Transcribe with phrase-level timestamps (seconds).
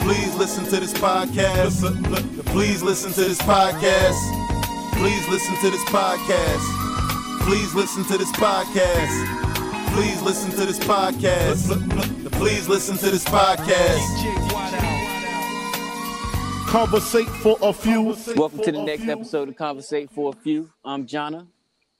[0.00, 1.80] Please listen to this podcast.
[2.46, 4.18] Please listen to this podcast.
[4.94, 7.40] Please listen to this podcast.
[7.42, 9.94] Please listen to this podcast.
[9.94, 12.32] Please listen to this podcast.
[12.32, 14.06] Please listen to this podcast.
[16.68, 18.16] Conversate for a few.
[18.36, 20.70] Welcome to the next episode of Conversate for a Few.
[20.84, 21.46] I'm Jonna.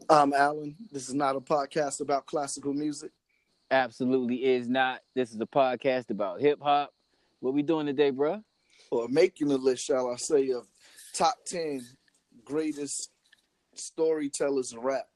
[0.08, 0.76] I'm Alan.
[0.90, 3.10] This is not a podcast about classical music.
[3.70, 5.00] Absolutely is not.
[5.14, 6.92] This is a podcast about hip hop.
[7.40, 8.42] What we doing today, bro?
[8.90, 10.66] Or making a list, shall I say, of
[11.14, 11.84] top 10
[12.44, 13.10] greatest
[13.74, 15.06] storytellers in rap.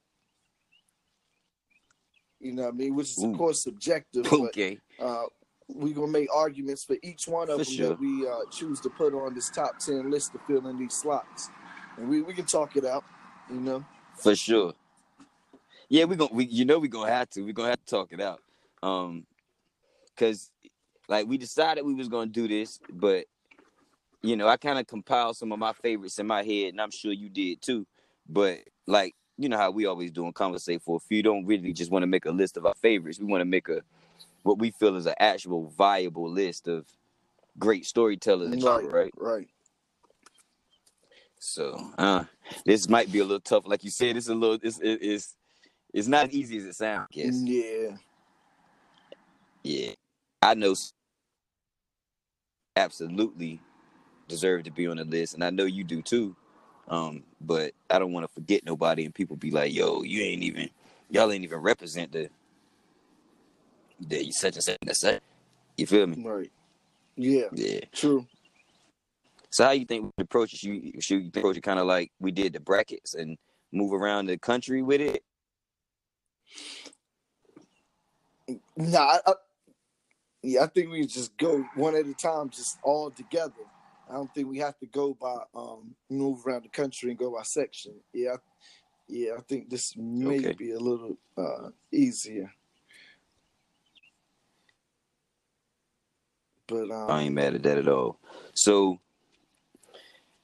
[2.41, 2.95] You know what I mean?
[2.95, 4.31] Which is, of course, subjective.
[4.33, 4.79] Okay.
[4.99, 5.25] But, uh,
[5.69, 7.89] we're to make arguments for each one of For them sure.
[7.91, 10.93] that we uh, choose to put on this top 10 list to fill in these
[10.93, 11.49] slots.
[11.97, 13.05] And we, we can talk it out,
[13.49, 13.85] you know?
[14.19, 14.75] For sure.
[15.89, 17.43] Yeah, we gonna we you know we gonna have to.
[17.43, 18.41] we gonna have to talk it out.
[18.83, 19.27] Um
[20.17, 20.51] cause
[21.09, 23.27] like we decided we was gonna do this, but
[24.23, 26.91] you know, I kind of compiled some of my favorites in my head, and I'm
[26.91, 27.87] sure you did too.
[28.29, 31.73] But like, you know how we always do in conversate for a few don't really
[31.73, 33.19] just want to make a list of our favorites.
[33.19, 33.83] We want to make a
[34.45, 36.87] what we feel is an actual viable list of
[37.59, 39.13] great storytellers genre, right?
[39.17, 39.49] Right.
[41.39, 42.25] So uh
[42.65, 43.67] this might be a little tough.
[43.67, 45.37] Like you said, it's a little it's it- it's
[45.93, 47.41] it's not as easy as it sounds, I guess.
[47.45, 47.97] Yeah.
[49.63, 49.93] Yeah.
[50.45, 50.75] I know
[52.77, 53.61] absolutely
[54.29, 56.37] deserve to be on the list, and I know you do too.
[56.89, 60.43] Um, but I don't want to forget nobody and people be like, yo, you ain't
[60.43, 60.69] even
[61.11, 62.29] y'all ain't even represent the
[64.01, 65.21] the such and such and such.
[65.79, 66.23] You feel me?
[66.23, 66.53] Right.
[67.17, 67.47] Yeah.
[67.53, 67.81] Yeah.
[67.93, 68.27] True.
[69.51, 71.03] So how you think we approach it?
[71.03, 73.39] Should you approach it kind of like we did the brackets and
[73.73, 75.23] move around the country with it?
[78.77, 79.33] Nah, I,
[80.45, 83.65] yeah, I think we just go one at a time, just all together.
[84.09, 87.33] I don't think we have to go by um move around the country and go
[87.35, 87.95] by section.
[88.13, 88.37] Yeah,
[89.09, 90.53] yeah, I think this may Okay.
[90.53, 92.53] be a little uh easier.
[96.67, 98.19] But um, I ain't mad at that at all.
[98.55, 98.99] So,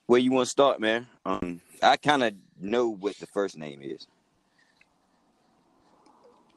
[0.06, 1.06] where you want to start, man?
[1.24, 4.06] Um, I kind of know what the first name is.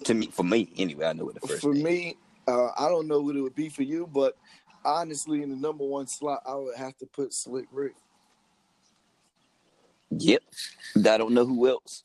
[0.06, 2.18] To me, for me, anyway, I know what the first for me,
[2.48, 4.38] uh, I don't know what it would be for you, but
[4.86, 7.94] honestly, in the number one slot, I would have to put Slick Rick.
[10.12, 10.44] Yep,
[10.98, 12.04] I don't know who else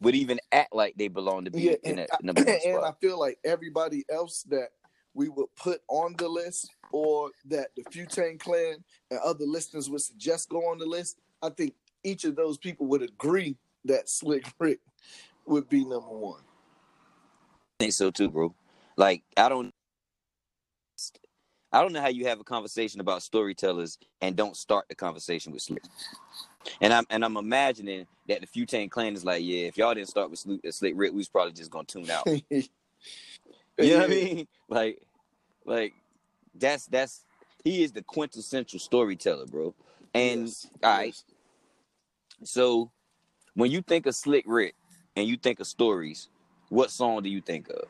[0.00, 2.74] would even act like they belong to be Yeah, in that number one spot.
[2.74, 4.68] and I feel like everybody else that
[5.14, 10.02] we would put on the list, or that the Futane Clan and other listeners would
[10.02, 11.74] suggest go on the list, I think
[12.04, 13.56] each of those people would agree
[13.86, 14.80] that Slick Rick
[15.46, 16.42] would be number one.
[17.80, 18.54] I think so too, bro.
[18.96, 19.72] Like I don't,
[21.72, 25.52] I don't know how you have a conversation about storytellers and don't start the conversation
[25.52, 25.82] with Slick.
[26.80, 30.08] And I'm and I'm imagining that the Futane Clan is like, yeah, if y'all didn't
[30.08, 32.26] start with Slick, Slick Rick, we was probably just gonna tune out.
[33.78, 34.48] You know what I mean?
[34.68, 35.00] Like,
[35.64, 35.92] like
[36.54, 37.24] that's that's
[37.62, 39.74] he is the quintessential storyteller, bro.
[40.14, 41.24] And Yes, all right, yes.
[42.50, 42.90] so
[43.54, 44.74] when you think of Slick Rick
[45.14, 46.28] and you think of stories,
[46.68, 47.84] what song do you think of?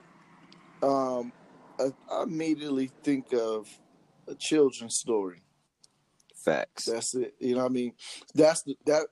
[0.83, 1.33] Um,
[1.79, 3.69] I, I immediately think of
[4.29, 5.43] a children's story.
[6.35, 6.85] Facts.
[6.85, 7.35] That's it.
[7.41, 7.93] You know what I mean?
[8.35, 9.07] That's the that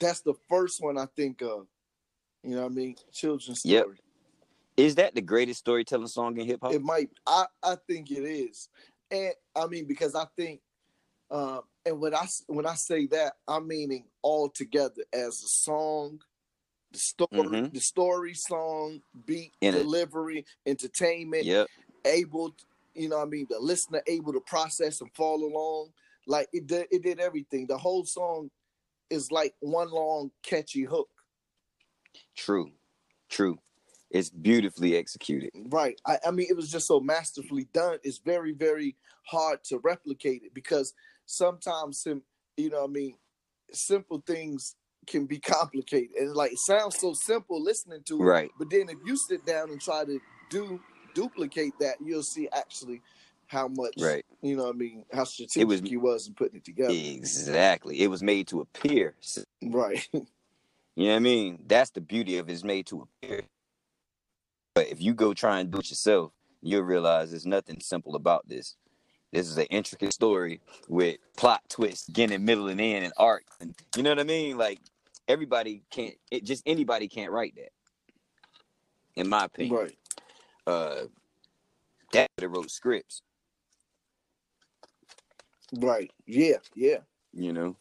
[0.00, 1.66] that's the first one I think of.
[2.42, 2.96] You know what I mean?
[3.12, 3.74] Children's story.
[3.74, 3.86] Yep.
[4.76, 6.72] Is that the greatest storytelling song in hip hop?
[6.72, 8.68] It might I I think it is.
[9.10, 10.60] And I mean because I think
[11.30, 16.20] um and when I when I say that I'm meaning all together as a song,
[16.90, 17.72] the story, Mhm.
[17.72, 19.78] the story, song, beat, In it.
[19.82, 21.68] delivery, entertainment, Yep.
[22.04, 22.56] able,
[22.94, 25.92] you know what I mean, the listener able to process and follow along.
[26.26, 27.66] Like it did it did everything.
[27.66, 28.50] The whole song
[29.10, 31.08] is like one long catchy hook.
[32.34, 32.72] True.
[33.28, 33.58] True.
[34.10, 35.50] It's beautifully executed.
[35.54, 36.00] Right.
[36.06, 37.98] I, I mean, it was just so masterfully done.
[38.02, 38.96] It's very, very
[39.26, 40.94] hard to replicate it because
[41.26, 42.22] sometimes, sim,
[42.56, 43.18] you know, what I mean,
[43.72, 44.76] simple things
[45.08, 48.24] can be complicated and like it sounds so simple listening to it.
[48.24, 48.50] Right.
[48.58, 50.20] But then if you sit down and try to
[50.50, 50.80] do
[51.14, 53.00] duplicate that, you'll see actually
[53.46, 54.24] how much Right.
[54.42, 56.92] you know what I mean, how strategic was- he was in putting it together.
[56.94, 58.00] Exactly.
[58.02, 59.14] It was made to appear.
[59.62, 60.06] Right.
[60.96, 61.62] You know what I mean?
[61.68, 63.42] That's the beauty of it's made to appear.
[64.74, 68.48] But if you go try and do it yourself, you'll realize there's nothing simple about
[68.48, 68.74] this.
[69.32, 73.44] This is an intricate story with plot twists, beginning, middle, and end, and arc.
[73.60, 74.58] And you know what I mean?
[74.58, 74.80] Like
[75.28, 76.14] everybody can't.
[76.30, 77.70] It just anybody can't write that.
[79.14, 79.98] In my opinion, right.
[80.66, 81.02] uh,
[82.12, 83.22] that could have wrote scripts.
[85.76, 86.10] Right.
[86.26, 86.56] Yeah.
[86.74, 86.98] Yeah.
[87.32, 87.76] You know,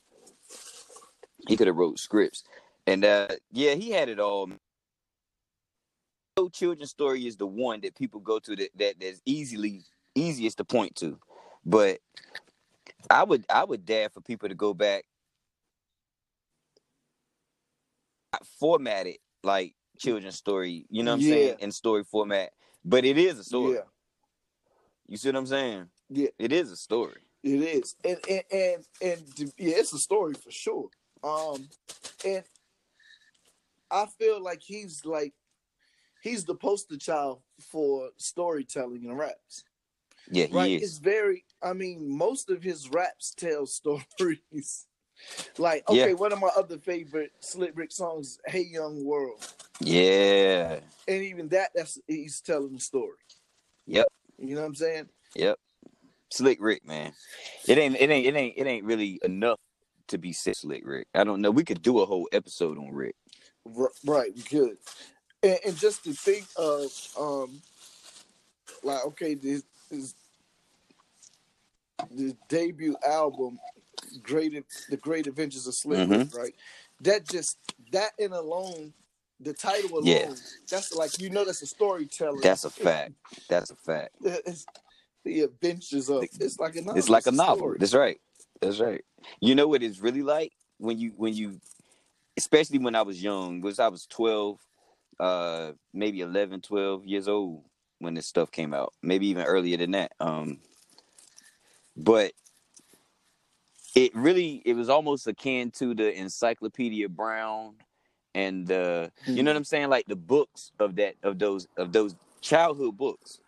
[1.47, 2.43] he could have wrote scripts,
[2.85, 4.49] and uh, yeah, he had it all.
[6.37, 9.83] No children's story is the one that people go to that, that that's easily
[10.13, 11.17] easiest to point to,
[11.65, 11.99] but
[13.09, 15.05] I would I would dare for people to go back,
[18.59, 20.85] format it like children's story.
[20.89, 21.29] You know what I'm Yeah.
[21.29, 22.51] saying in story format,
[22.83, 23.75] but it is a story.
[23.75, 23.81] Yeah.
[25.07, 25.89] You see what I'm saying?
[26.09, 26.29] Yeah.
[26.37, 27.21] It is a story.
[27.43, 30.89] It is, and and and, and yeah, it's a story for sure.
[31.23, 31.69] Um,
[32.25, 32.43] and
[33.89, 35.33] I feel like he's like
[36.21, 39.63] he's the poster child for storytelling and raps.
[40.29, 40.71] Yeah, he Right?
[40.71, 40.83] is.
[40.83, 41.45] It's very.
[41.61, 44.87] I mean, most of his raps tell stories.
[45.57, 46.03] Like, Yeah.
[46.03, 49.45] okay, one of my other favorite Slick Rick songs, "Hey Young World,"
[49.79, 50.79] Yeah.
[51.07, 53.17] and even that, that's he's telling the story.
[53.85, 54.07] Yep.
[54.37, 55.09] You know what I'm saying?
[55.35, 55.59] Yep.
[56.29, 57.13] Slick Rick, man.
[57.67, 59.59] It ain't it ain't it ain't it ain't really enough
[60.07, 61.07] to be said Slick Rick.
[61.13, 61.51] I don't know.
[61.51, 63.15] We could do a whole episode on Rick.
[63.77, 64.77] R- right, good.
[65.43, 67.61] And, and just to think of, um,
[68.83, 70.15] like, okay, this is
[72.11, 73.59] the debut album,
[74.23, 76.55] Great, the Great Adventures of Slick Rick, right?
[77.01, 77.57] That just
[77.91, 78.93] that in alone,
[79.39, 80.33] the title alone, Yeah.
[80.69, 82.41] that's like you know that's a storytelling.
[82.41, 83.13] That's a fact.
[83.49, 84.15] That's a fact.
[84.23, 84.65] It's
[85.23, 86.23] the adventures of.
[86.39, 86.97] It's like a novel.
[86.97, 87.57] It's like a novel.
[87.57, 87.77] story.
[87.79, 88.19] That's right.
[88.61, 89.03] That's right.
[89.39, 91.59] You know what it's really like when you when you
[92.37, 94.59] especially when I was young, was I was 12,
[95.19, 97.63] uh maybe 11, 12 years old
[97.99, 98.93] when this stuff came out.
[99.01, 100.11] Maybe even earlier than that.
[100.19, 100.59] Um
[101.95, 102.31] but
[103.97, 107.75] it really it was almost akin to the Encyclopedia Brown
[108.35, 111.93] and uh you know what I'm saying like the books of that of those of
[111.93, 113.39] those childhood books.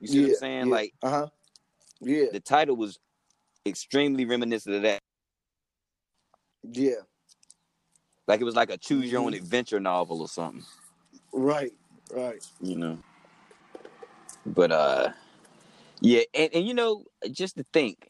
[0.00, 0.70] You see what I'm saying?
[0.70, 1.28] Like uh huh.
[2.00, 2.98] Yeah, the title was
[3.66, 5.00] extremely reminiscent of that.
[6.72, 7.02] yeah,
[8.28, 9.36] Like it was like a choose your own Mhm.
[9.36, 10.64] adventure novel or something,
[11.32, 11.74] right,
[12.12, 12.44] right.
[12.60, 12.98] you know.
[14.46, 15.12] But uh
[16.00, 18.07] yeah, and, and you know, just to think,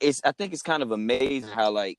[0.00, 1.98] it's I think it's kind of amazing how like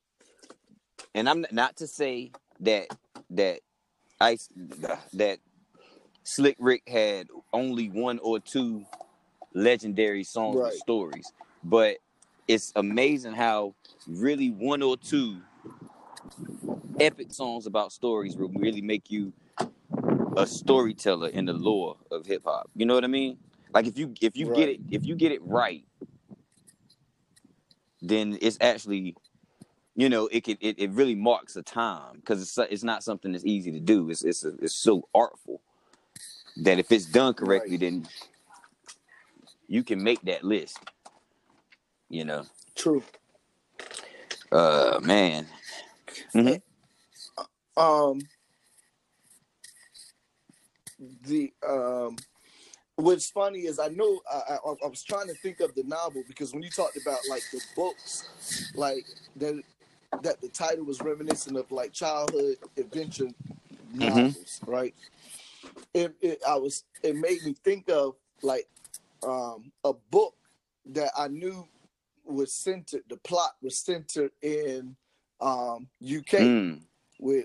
[1.14, 2.86] and I'm not to say that
[3.30, 3.60] that
[4.20, 4.48] Ice
[5.14, 5.38] that
[6.24, 8.84] Slick Rick had only one or two
[9.54, 10.72] legendary songs Right.
[10.72, 11.32] and stories,
[11.64, 11.98] but
[12.46, 13.74] it's amazing how
[14.06, 15.40] really one or two
[17.00, 19.32] epic songs about stories will really make you
[20.36, 22.70] a storyteller in the lore of hip hop.
[22.74, 23.38] You know what I mean?
[23.72, 25.84] Like if you if you get it if you get it right,
[28.02, 29.16] then it's actually
[29.96, 33.32] you know it could it, it really marks a time because it's it's not something
[33.32, 34.10] that's easy to do.
[34.10, 35.62] It's it's it's so artful
[36.58, 37.78] that if it's done correctly, Right.
[37.78, 38.08] then
[39.68, 40.78] you can make that list.
[42.10, 42.46] You know,
[42.76, 43.04] True.
[44.52, 45.46] uh, man.
[46.34, 46.68] mm-hmm.
[47.76, 48.20] um
[51.26, 52.16] the um
[52.98, 56.24] what's funny is I know I, I, I was trying to think of the novel
[56.28, 58.26] because when you talked about like the books,
[58.74, 59.62] like that
[60.22, 63.28] that the title was reminiscent of like childhood adventure
[63.92, 64.94] novels, right?
[65.94, 68.68] It, it I was it made me think of like
[69.22, 70.34] um a book
[70.86, 71.68] that I knew
[72.24, 74.96] was centered the plot was centered in
[75.40, 76.80] um UK Mm.
[77.18, 77.44] where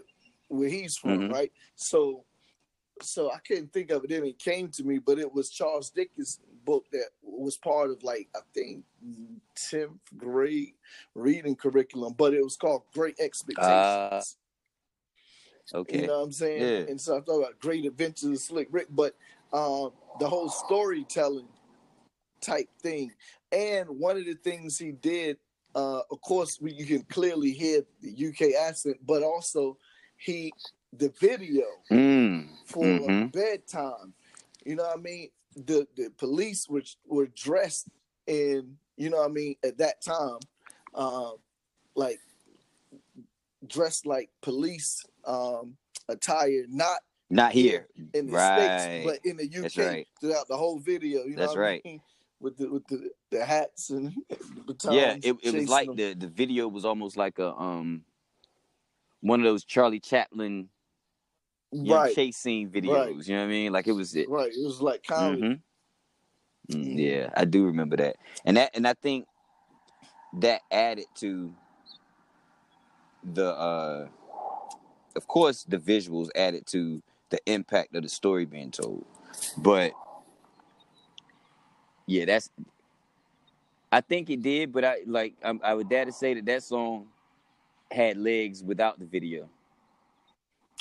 [0.50, 1.30] where he's from, Mhm.
[1.30, 1.52] right?
[1.76, 2.26] So
[3.02, 5.90] so I couldn't think of it and it came to me, but it was Charles
[5.90, 8.84] Dickens' book that was part of like I think
[9.56, 10.74] tenth grade
[11.16, 13.68] reading curriculum, but it was called Great Expectations.
[13.68, 14.22] Ah,
[15.74, 16.02] Okay.
[16.02, 16.62] You know what I'm saying?
[16.62, 16.92] Yeah.
[16.92, 19.16] And so I thought about Great Adventures of Slick Rick, but
[19.54, 21.48] um, the whole storytelling
[22.42, 23.12] type thing.
[23.52, 25.38] And one of the things he did,
[25.76, 29.78] uh, of course, we, you can clearly hear the UK accent, but also
[30.18, 30.54] he
[30.98, 32.48] the video Mm.
[32.66, 33.32] for Mhm.
[33.32, 34.14] bedtime.
[34.66, 35.30] You know what I mean?
[35.56, 37.88] The the police were were dressed
[38.28, 40.40] in, you know what I mean, at that time,
[40.94, 41.38] um,
[41.96, 42.20] like
[43.68, 45.78] dressed like police um
[46.10, 47.88] attire, not Not here.
[48.14, 48.80] in the Right.
[48.80, 50.08] states, but in the UK right.
[50.20, 51.24] throughout the whole video.
[51.24, 51.84] You know That's what I right.
[51.86, 52.02] mean?
[52.40, 54.96] With the with the, the hats and the batons.
[54.96, 55.96] yeah, it, it was like them.
[55.98, 58.04] the the video was almost like a um
[59.22, 60.70] one of those Charlie Chaplin
[61.74, 63.28] you know, right, chase scene videos.
[63.28, 63.74] You know what I mean?
[63.74, 64.30] Like it was it.
[64.30, 64.52] right.
[64.52, 65.42] It was like comedy.
[65.42, 65.62] Mhm.
[66.72, 67.00] Mm, Mhm.
[67.00, 68.16] Yeah, I do remember that,
[68.46, 69.28] and that and I think
[70.40, 71.54] that added to
[73.34, 74.08] the uh
[75.16, 79.06] of course the visuals added to the impact of the story being told
[79.58, 79.94] but
[82.08, 82.50] yeah that's
[83.92, 86.64] i think it did but i like i, I would dare to say that that
[86.64, 87.08] song
[87.92, 89.48] had legs without the video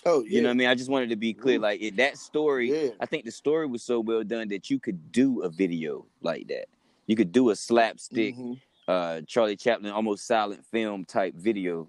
[0.05, 1.97] Oh yeah, you know what i mean i just wanted to be clear like it,
[1.97, 2.91] that story Yeah.
[3.01, 6.49] i think the story was so well done that you could do a video like
[6.49, 6.67] that
[7.07, 8.61] you could do a slapstick Mhm.
[8.89, 11.89] uh Charlie Chaplin almost silent film type video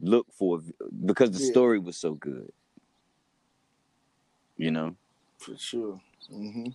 [0.00, 0.60] look for
[1.04, 1.50] because the Yeah.
[1.50, 2.50] story was so good.
[4.56, 4.96] You know?
[5.38, 6.00] for sure.
[6.30, 6.66] Mm-hmm.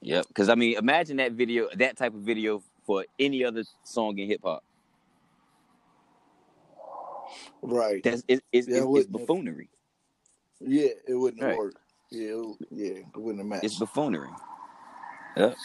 [0.00, 0.28] Yep.
[0.28, 4.28] Because I mean, imagine that video, that type of video for any other song in
[4.28, 4.64] hip hop.
[7.62, 8.02] Right.
[8.02, 9.68] That's it, it's, Yeah, it it's, it's buffoonery.
[10.66, 11.58] Yeah, it wouldn't have Right.
[11.58, 11.78] worked.
[12.10, 13.64] Yeah, it, yeah, it wouldn't have matched.
[13.64, 14.30] It's buffoonery.
[15.36, 15.56] Yep.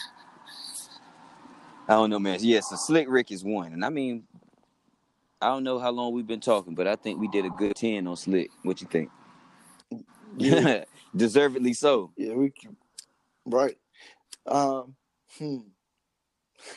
[1.88, 2.38] I don't know, man.
[2.40, 4.24] Yes, so Slick Rick is one, and I mean,
[5.40, 7.74] I don't know how long we've been talking, but I think we did a good
[7.74, 8.50] ten on Slick.
[8.62, 9.10] What you think?
[10.36, 10.84] Yeah.
[11.16, 12.12] Deservedly so.
[12.16, 12.76] Yeah, we can.
[13.44, 13.76] Right.
[14.46, 14.94] Um.
[15.38, 15.58] Hmm.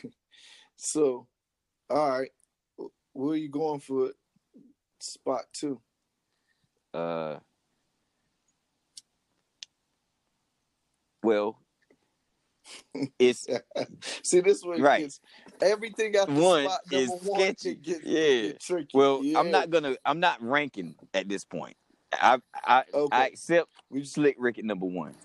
[0.76, 1.28] so,
[1.90, 2.30] all right.
[3.14, 4.12] Where are you going for
[5.00, 5.80] spot two?
[6.94, 7.38] Uh,
[11.24, 11.58] well,
[13.20, 13.48] it's
[14.22, 15.02] See, this one Right.
[15.02, 15.20] gets
[15.62, 17.80] everything after One spot is one sketchy.
[18.04, 18.52] Yeah.
[18.94, 19.24] well.
[19.24, 19.40] Yeah.
[19.40, 19.96] I'm not gonna.
[20.06, 21.76] I'm not ranking at this point.
[22.14, 23.16] I I Okay.
[23.16, 25.16] I accept We just, Slick Rick at number one.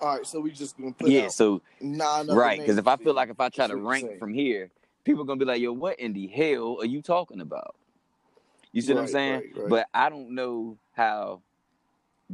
[0.00, 1.28] all right, so we just gonna put Yeah.
[1.28, 2.28] So nine.
[2.28, 4.18] right, because if I feel like if I try to rank saying.
[4.18, 4.70] from here,
[5.04, 7.76] people are gonna be like, "Yo, what in the hell are you talking about?"
[8.72, 9.34] You see what I'm saying?
[9.34, 9.68] right, right.
[9.68, 11.42] But I don't know how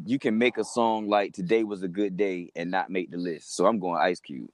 [0.05, 3.17] you can make a song like "Today Was a Good Day" and not make the
[3.19, 3.55] list.
[3.57, 4.51] So I'm going Ice Cube.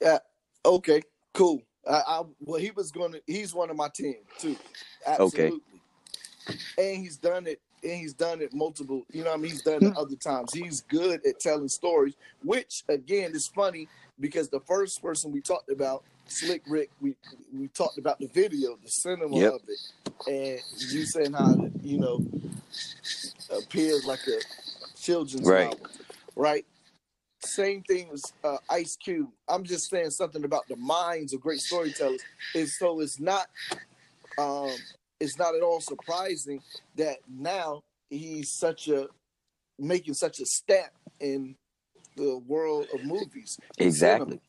[0.00, 0.18] Yeah.
[0.64, 1.62] Okay, cool.
[1.88, 3.18] I, I well, he was gonna.
[3.26, 4.56] He's one of my ten too.
[5.06, 5.60] Absolutely.
[6.78, 7.60] And he's done it.
[7.82, 9.04] And he's done it multiple.
[9.12, 9.86] You know, what I mean, he's done Hmm.
[9.86, 10.54] it other times.
[10.54, 13.88] He's good at telling stories, which again is funny
[14.20, 17.14] because the first person we talked about, Slick Rick, we
[17.52, 19.52] we talked about the video, the cinema Yep.
[19.54, 19.80] of it,
[20.28, 20.62] and
[20.92, 22.22] you saying how it, you know
[23.50, 24.40] appears like a
[24.98, 25.64] children's Right.
[25.66, 25.88] novel,
[26.36, 26.66] right?
[27.40, 29.30] Same thing as uh, Ice Cube.
[29.48, 32.22] I'm just saying something about the minds of great storytellers.
[32.54, 33.48] Is so it's not
[34.38, 34.76] um
[35.20, 36.60] it's not at all surprising
[36.96, 39.08] that now he's such a
[39.78, 41.56] making such a step in
[42.16, 43.58] the world of movies.
[43.78, 44.40] and Exactly.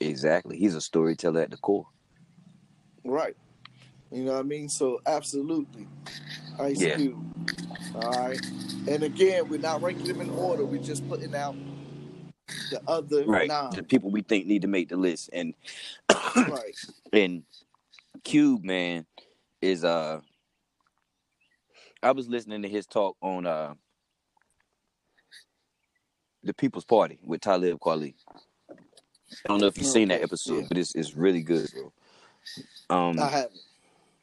[0.00, 0.56] Exactly.
[0.58, 1.86] He's a storyteller at the core.
[3.04, 3.36] Right.
[4.10, 4.68] You know what I mean?
[4.68, 5.86] So absolutely.
[6.58, 6.96] Ice Yeah.
[6.96, 7.34] Cube.
[7.94, 8.40] All right.
[8.88, 10.64] And again, we're not ranking them in order.
[10.64, 11.54] We're just putting out
[12.70, 13.48] the other Right.
[13.48, 13.70] nine.
[13.70, 15.30] The people we think need to make the list.
[15.32, 15.54] And
[16.36, 16.74] Right.
[17.12, 17.44] and
[18.24, 19.06] Cube, man,
[19.60, 20.20] is uh
[22.02, 23.74] I was listening to his talk on uh
[26.42, 28.14] the People's Party with Talib Kweli.
[29.44, 30.66] I don't know if you've seen that episode, yeah.
[30.68, 31.92] but it's it's really good, bro.
[32.90, 33.60] Um I haven't.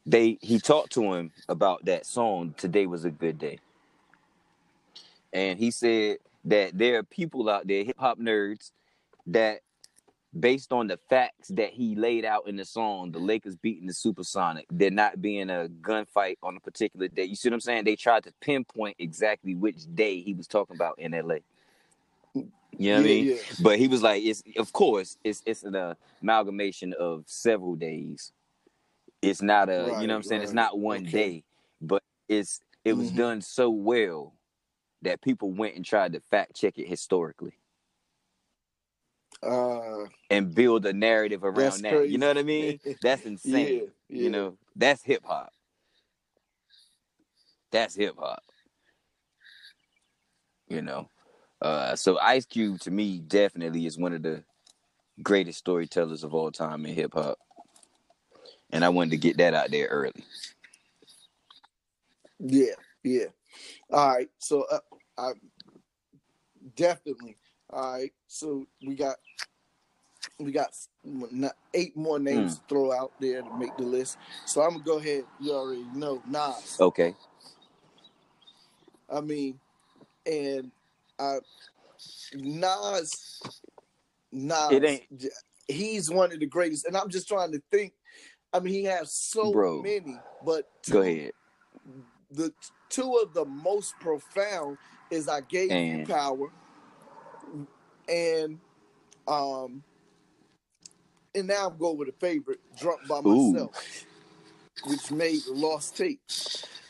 [0.05, 3.59] they he talked to him about that song today was a good day
[5.33, 8.71] and he said that there are people out there hip hop nerds
[9.27, 9.59] that
[10.37, 13.93] based on the facts that he laid out in the song the lakers beating the
[13.93, 17.83] supersonic there not being a gunfight on a particular day you see what i'm saying
[17.83, 21.35] they tried to pinpoint exactly which day he was talking about in la
[22.77, 23.25] you know what i mean?
[23.25, 23.35] yeah.
[23.61, 28.31] but he was like it's of course it's it's an amalgamation of several days.
[29.21, 30.41] It's not a you know what i'm saying?
[30.43, 31.11] It's not one Okay.
[31.11, 31.43] day
[31.81, 33.17] but it's it was Mhm.
[33.17, 34.33] done so well
[35.01, 37.53] that people went and tried to fact check it historically.
[39.41, 42.09] Uh, and build a narrative around that.
[42.09, 42.79] You know what i mean?
[43.01, 44.23] That's insane yeah, yeah.
[44.23, 44.57] you know?
[44.75, 45.51] That's hip hop.
[47.71, 48.43] That's hip hop.
[50.67, 51.09] You know
[51.61, 54.43] uh so ice cube to me definitely is one of the
[55.23, 57.37] greatest storytellers of all time in hip hop
[58.71, 60.23] and i wanted to get that out there early
[62.39, 63.25] Yeah, yeah.
[63.91, 64.29] All right.
[64.39, 64.79] So uh,
[65.17, 65.31] I
[66.75, 67.37] definitely.
[67.69, 68.13] All right.
[68.27, 69.17] So we got
[70.39, 70.73] we got
[71.73, 74.17] eight more names to throw out there to make the list.
[74.45, 75.25] So I'm gonna go ahead.
[75.41, 76.77] You already know Nas.
[76.79, 77.13] Okay.
[79.09, 79.59] I mean,
[80.25, 80.71] and
[81.19, 81.39] uh,
[82.35, 83.41] Nas,
[84.31, 85.25] Nas, It ain't-
[85.67, 86.85] he's one of the greatest.
[86.85, 87.93] And I'm just trying to think.
[88.51, 89.83] I mean, he has so Bro.
[89.83, 91.33] many, but Go ahead.
[92.31, 92.51] The
[92.89, 94.77] two of the most profound
[95.11, 96.47] is "I Gave You Power"
[98.07, 98.59] and
[99.27, 99.83] um,
[101.35, 103.53] and now I'm going with a favorite, "Drunk by Ooh.
[103.53, 104.05] Myself,"
[104.87, 106.21] which made the lost tape.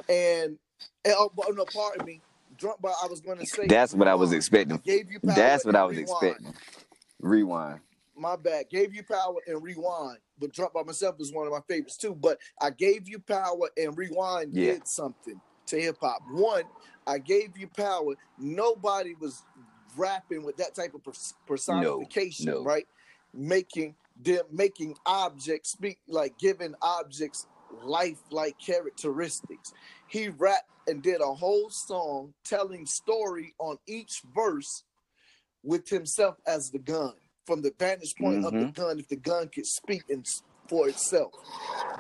[0.08, 0.58] And,
[1.04, 2.22] and oh, but no, pardon me,
[2.60, 4.78] "Drunk by." I was going to say That's what I was um, expecting.
[4.78, 6.24] Gave you power That's what I was rewind.
[6.24, 6.54] expecting.
[7.20, 7.80] Rewind.
[8.16, 8.70] My bad.
[8.70, 10.18] Gave you power and rewind.
[10.40, 12.16] But drunk by myself is one of my favorites too.
[12.16, 14.74] But I gave you power and rewind Yeah.
[14.74, 16.22] did something to hip hop.
[16.32, 16.64] One,
[17.08, 18.14] I gave you power.
[18.38, 19.44] Nobody was
[19.98, 22.64] rapping with that type of pers- personification, no.
[22.64, 22.88] right?
[23.34, 29.74] Making them making objects speak like giving objects life-like characteristics.
[30.08, 34.84] He rapped and did a whole song telling story on each verse
[35.64, 37.14] with himself as the gun
[37.46, 38.74] from the vantage point of the Mhm.
[38.76, 40.24] gun if the gun could speak in,
[40.68, 41.34] for itself.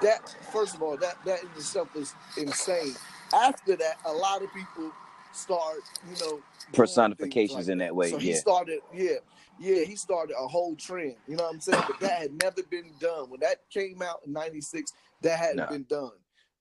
[0.01, 0.21] That
[0.51, 2.95] first of all that that in itself is insane.
[3.33, 4.91] After that a lot of people
[5.33, 6.41] start you know
[6.73, 7.95] Personifications like in that.
[7.95, 9.17] way, so he started yeah
[9.57, 11.83] yeah he started a whole trend you know what i'm saying?
[11.87, 13.29] But that had never been done.
[13.29, 15.69] When that came out in 96 that hadn't Nah.
[15.69, 16.11] been done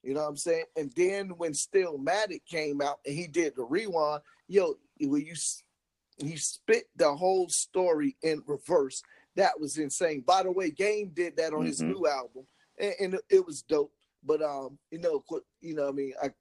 [0.03, 3.65] you know what i'm saying and then when Stillmatic came out and he did the
[3.65, 5.35] rewind yo when you
[6.19, 9.05] he spit the whole story in reverse.
[9.37, 10.23] That was insane.
[10.23, 11.91] By the way, Game did that on his Mhm.
[11.93, 12.45] new album,
[12.77, 13.93] and, and it- was dope.
[14.25, 15.23] But um, you know,
[15.61, 16.33] you know, I mean, I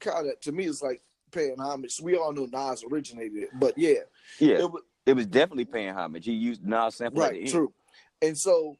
[0.00, 1.00] kind of to me it's like
[1.30, 2.00] paying homage.
[2.00, 4.00] We all know Nas originated it, but yeah,
[4.40, 4.58] Yeah.
[4.62, 6.24] it was It was definitely paying homage.
[6.24, 7.72] He used Nas sample right, true.
[8.20, 8.78] And so,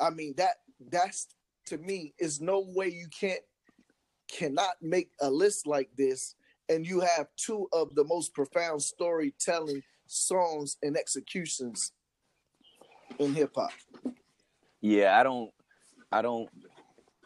[0.00, 1.26] I mean that that's
[1.66, 3.40] to me is no way you can't
[4.28, 6.34] cannot make a list like this
[6.68, 11.92] and you have two of the most profound storytelling songs and executions
[13.18, 13.70] in hip hop.
[14.80, 15.50] Yeah, I don't,
[16.10, 16.48] I don't.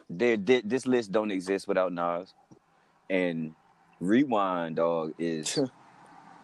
[0.09, 2.33] There, thi- this list don't exist without Nas,
[3.09, 3.53] and
[3.99, 5.57] Rewind, dog, is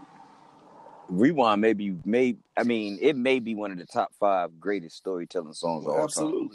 [1.07, 1.61] Rewind.
[1.61, 5.85] Maybe, may I mean, it may be one of the top five greatest storytelling songs
[5.85, 6.49] of all time.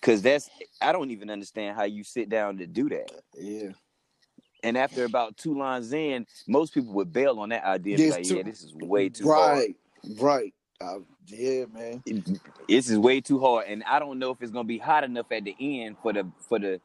[0.00, 0.48] Because that's,
[0.80, 3.10] I don't even understand how you sit down to do that.
[3.38, 3.70] Yeah.
[4.62, 7.94] And after about two lines in, most people would bail on that idea.
[7.96, 9.58] and be like, too- yeah, this is way too hard.
[9.58, 9.76] right.
[10.18, 10.54] Right.
[10.80, 12.02] Uh, yeah, man.
[12.66, 15.30] this is way too hard and i don't know if it's gonna be hot enough
[15.30, 16.80] at the end for the for the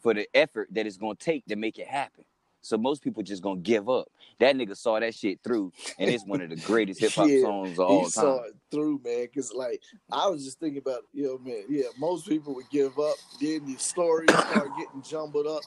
[0.00, 2.24] for the effort that it's gonna take to make it happen
[2.68, 6.24] so most people just gonna give up that nigga saw that shit through and it's
[6.24, 9.26] one of the greatest hip-hop Yeah, songs of he all saw it through, man.
[9.34, 11.64] Cause like I was just thinking about, you know, man.
[11.68, 13.16] Yeah, most people would give up.
[13.40, 15.62] Then the stories start getting jumbled up.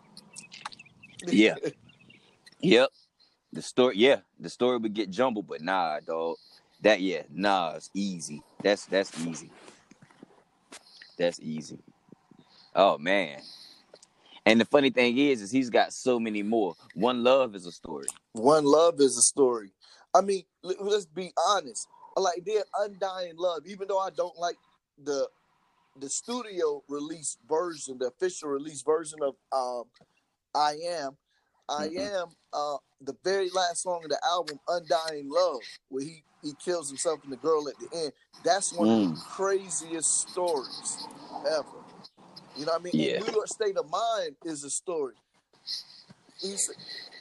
[1.28, 1.56] Yeah.
[2.62, 2.90] yep
[3.54, 6.38] the story yeah the story would get jumbled but nah dog
[6.82, 9.50] that yeah nah it's easy that's that's easy
[11.18, 11.80] that's easy
[12.76, 13.40] oh man
[14.46, 17.72] and the funny thing is is he's got so many more one love is a
[17.72, 19.72] story One love is a story.
[20.14, 21.88] I mean, let's be honest.
[22.18, 24.58] Like their undying love, even though I don't like
[25.04, 25.30] the
[26.00, 29.86] the studio release version, the official release version of um
[30.56, 31.18] I am.
[31.70, 32.12] I Mhm.
[32.24, 36.90] am uh the very last song of the album, Undying Love, where he he kills
[36.90, 38.14] himself and the girl at the end.
[38.44, 39.16] That's one of Mm.
[39.16, 41.08] the craziest stories
[41.46, 41.81] ever.
[42.58, 42.94] You know what I mean?
[42.94, 43.20] Yeah.
[43.20, 45.16] New York State of Mind is a story.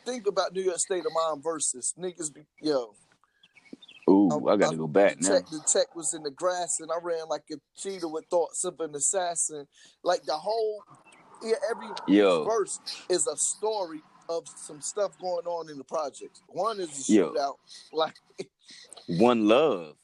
[0.04, 2.32] Think about New York State of Mind versus niggas.
[2.32, 2.94] Be, yo,
[4.08, 5.38] Ooh, I gotta go back the now.
[5.50, 8.80] the tech was in the grass, and I ran like a cheetah with thoughts of
[8.80, 9.66] an assassin.
[10.02, 10.82] Like the whole,
[11.44, 12.44] yeah, every Yo.
[12.44, 16.42] verse is a story of some stuff going on in the projects.
[16.48, 17.32] One is a Yo.
[17.32, 17.54] shootout,
[17.92, 18.14] like
[19.06, 19.94] One love.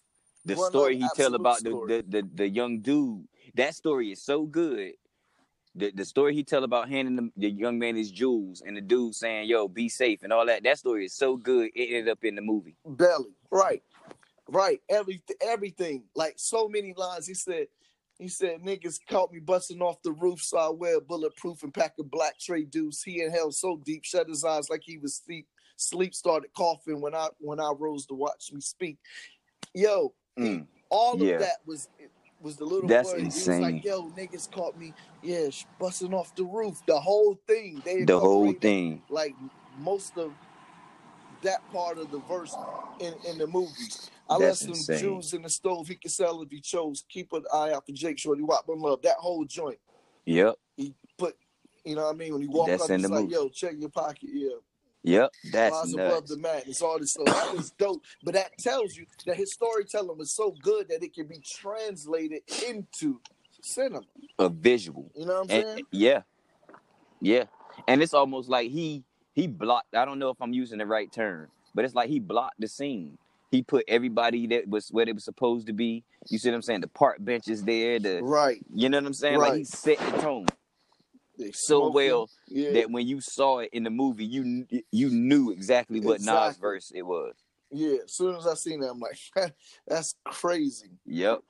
[0.45, 3.27] The One story Love, he tell about the, the, the the young dude.
[3.55, 4.93] That story is so good.
[5.77, 8.81] The the story he tell about handing the, the young man his jewels and the
[8.81, 10.63] dude saying, "Yo, be safe" and all that.
[10.65, 11.71] That story is so good.
[11.75, 12.77] It ended up in the movie.
[12.87, 13.83] belly, right,
[14.49, 16.05] right, every everything.
[16.15, 17.27] Like so many lines.
[17.27, 17.67] He said,
[18.19, 21.95] he said, niggas caught me busting off the roof, so I wear bulletproof and pack
[22.01, 23.03] a black tray deuce.
[23.03, 25.47] He inhaled so deep, shut his eyes like he was sleep.
[25.77, 28.97] Sleep started coughing when I when I rose to watch me speak.
[29.75, 30.67] Yo, Mm.
[30.91, 31.35] all Yeah.
[31.35, 31.89] of that was
[32.47, 33.19] was the little That's word.
[33.19, 33.61] He was insane.
[33.61, 37.83] like, "Yo, niggas caught me, yeah, busting off the roof." The whole thing.
[37.85, 39.03] They The whole thing.
[39.11, 39.35] Like
[39.79, 40.33] most of
[41.43, 42.57] that part of the verse
[43.01, 43.73] in, in the movie.
[44.29, 44.99] I That's left insane.
[44.99, 45.89] some Jews in the stove.
[45.89, 47.05] He could sell if he chose.
[47.09, 48.43] Keep an eye out for Jake Shorty.
[48.43, 49.79] Wop and love that whole joint.
[50.25, 50.57] Yep.
[50.77, 51.37] He put,
[51.85, 52.33] you know what I mean.
[52.33, 54.29] When he walked That's up, in the like, yo, check your pocket.
[54.33, 54.57] Yeah,
[55.07, 55.31] Yep.
[55.53, 56.83] That's above the madness.
[56.83, 57.27] All this stuff.
[57.27, 58.03] That was dope.
[58.25, 62.43] But that tells you that his storytelling was so good that it can be translated
[62.69, 63.21] into
[63.63, 64.01] cinema.
[64.39, 65.11] A visual.
[65.15, 65.85] You know what I'm And, saying?
[65.93, 66.23] yeah.
[67.21, 67.45] Yeah.
[67.87, 69.95] And it's almost like he he blocked.
[69.95, 72.69] I don't know if I'm using the right term, but it's like he blocked the
[72.69, 73.19] scene.
[73.51, 76.03] He put everybody that was where they were supposed to be.
[76.29, 76.81] You see what I'm saying?
[76.81, 77.99] The park benches there.
[78.01, 78.61] The Right.
[78.75, 79.39] you know what I'm saying?
[79.39, 80.47] Like he set the tone
[81.39, 82.73] They so well Yeah.
[82.75, 86.93] that when you saw it in the movie, you you knew exactly what Nas verse
[86.95, 87.35] it was.
[87.71, 89.19] Yeah, as soon as I seen that, I'm like,
[89.87, 90.91] that's crazy.
[91.05, 91.41] Yep.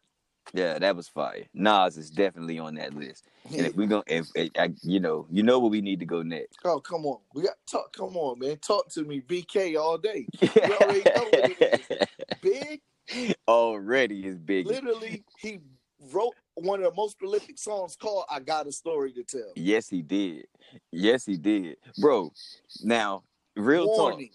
[0.55, 1.45] Yeah, that was fire.
[1.53, 3.25] Nas is definitely on that list.
[3.57, 6.07] And if we're gonna, if, if I, you know, you know where we need to
[6.07, 6.59] go next.
[6.65, 7.19] Oh, come on.
[7.33, 7.93] We got talk.
[7.93, 8.57] Come on, man.
[8.59, 10.27] Talk to me, BK, all day.
[10.43, 12.09] already know what it
[12.43, 12.81] Big,
[13.47, 14.67] Already is big.
[14.67, 15.61] literally, he
[16.13, 19.89] wrote one of the most prolific songs called "I Got a Story to Tell." Yes,
[19.89, 20.47] he did.
[20.91, 22.33] Yes, he did, bro.
[22.83, 23.23] Now,
[23.57, 24.31] real Warning.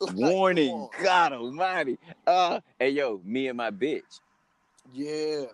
[0.00, 0.14] talk.
[0.14, 0.88] Warning.
[1.02, 1.98] God Almighty.
[2.26, 4.02] Uh, hey yo, me and my bitch.
[4.92, 5.44] Yeah.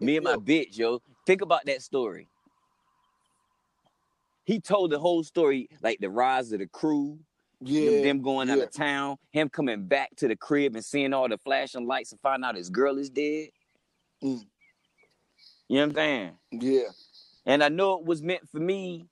[0.00, 1.00] Me and my bitch, yo.
[1.26, 2.28] Think about that story.
[4.44, 7.18] He told the whole story, like the rise of the crew,
[7.60, 8.02] Yeah.
[8.02, 11.38] them, going out of town, him coming back to the crib and seeing all the
[11.38, 13.48] flashing lights and find out his girl is dead.
[14.22, 14.42] Mm.
[15.68, 16.32] You know what I'm saying?
[16.52, 16.88] Yeah.
[17.46, 19.06] And I know it was meant for me.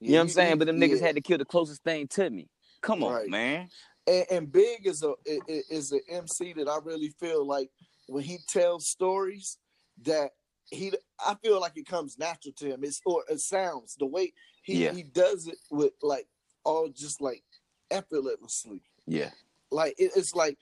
[0.00, 0.58] You know what I'm saying?
[0.58, 1.06] But them niggas yeah.
[1.06, 2.48] had to kill the closest thing to me.
[2.82, 3.28] Come on, Right.
[3.30, 3.68] man.
[4.06, 7.70] and, and Big is a is an MC that I really feel like
[8.08, 9.56] when he tells stories
[10.02, 10.30] that
[10.70, 10.92] he
[11.24, 12.84] I feel like it comes natural to him.
[12.84, 14.92] It's or it sounds the way he Yeah.
[14.92, 16.26] he does it with like
[16.64, 17.42] all just like
[17.90, 18.82] effortlessly.
[19.06, 19.30] Yeah.
[19.70, 20.58] Like it, it's like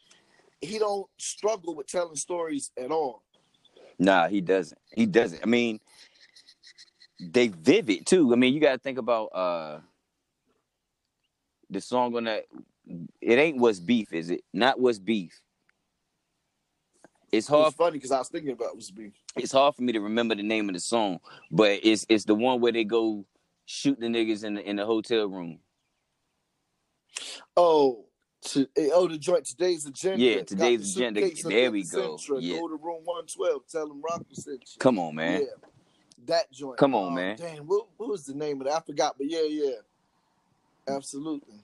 [0.61, 3.25] he don't struggle with telling stories at all.
[4.03, 4.81] Nah, he doesn't.
[4.95, 5.43] He doesn't.
[5.45, 5.81] I mean,
[7.21, 8.33] they vivid too.
[8.33, 9.81] I mean, you gotta think about uh
[11.71, 12.47] the song on that
[13.21, 14.43] it ain't what's beef, is it?
[14.53, 15.41] Not what's beef.
[17.33, 19.93] It's hard It's funny because I was thinking about was being it's hard for me
[19.93, 23.25] to remember the name of the song, but it's it's the one where they go
[23.67, 25.61] shoot the niggas in the in the hotel room.
[27.57, 28.07] oh.
[28.43, 30.19] To, oh, the joint today's agenda.
[30.25, 31.31] Yeah, Today's the Agenda.
[31.49, 32.17] There we go.
[32.17, 32.39] Centra.
[32.41, 32.59] Yeah.
[32.59, 33.63] Go to room one twelve.
[33.71, 34.79] Tell them Rocker sent you.
[34.81, 35.43] Come on, man.
[35.43, 35.47] Yeah,
[36.27, 36.77] that joint.
[36.77, 37.37] Come on, Oh, man.
[37.37, 38.75] Damn, what, what was the name of that?
[38.75, 39.71] I forgot, but yeah, yeah,
[40.89, 41.61] absolutely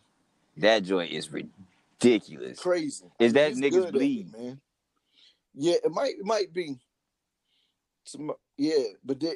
[0.59, 2.61] That joint is ridiculous.
[2.61, 3.07] crazy.
[3.19, 4.33] Is that niggas at it, bleed?
[4.33, 4.61] man?
[5.55, 6.79] Yeah, it might, it might be.
[8.05, 9.35] Some, yeah, but they,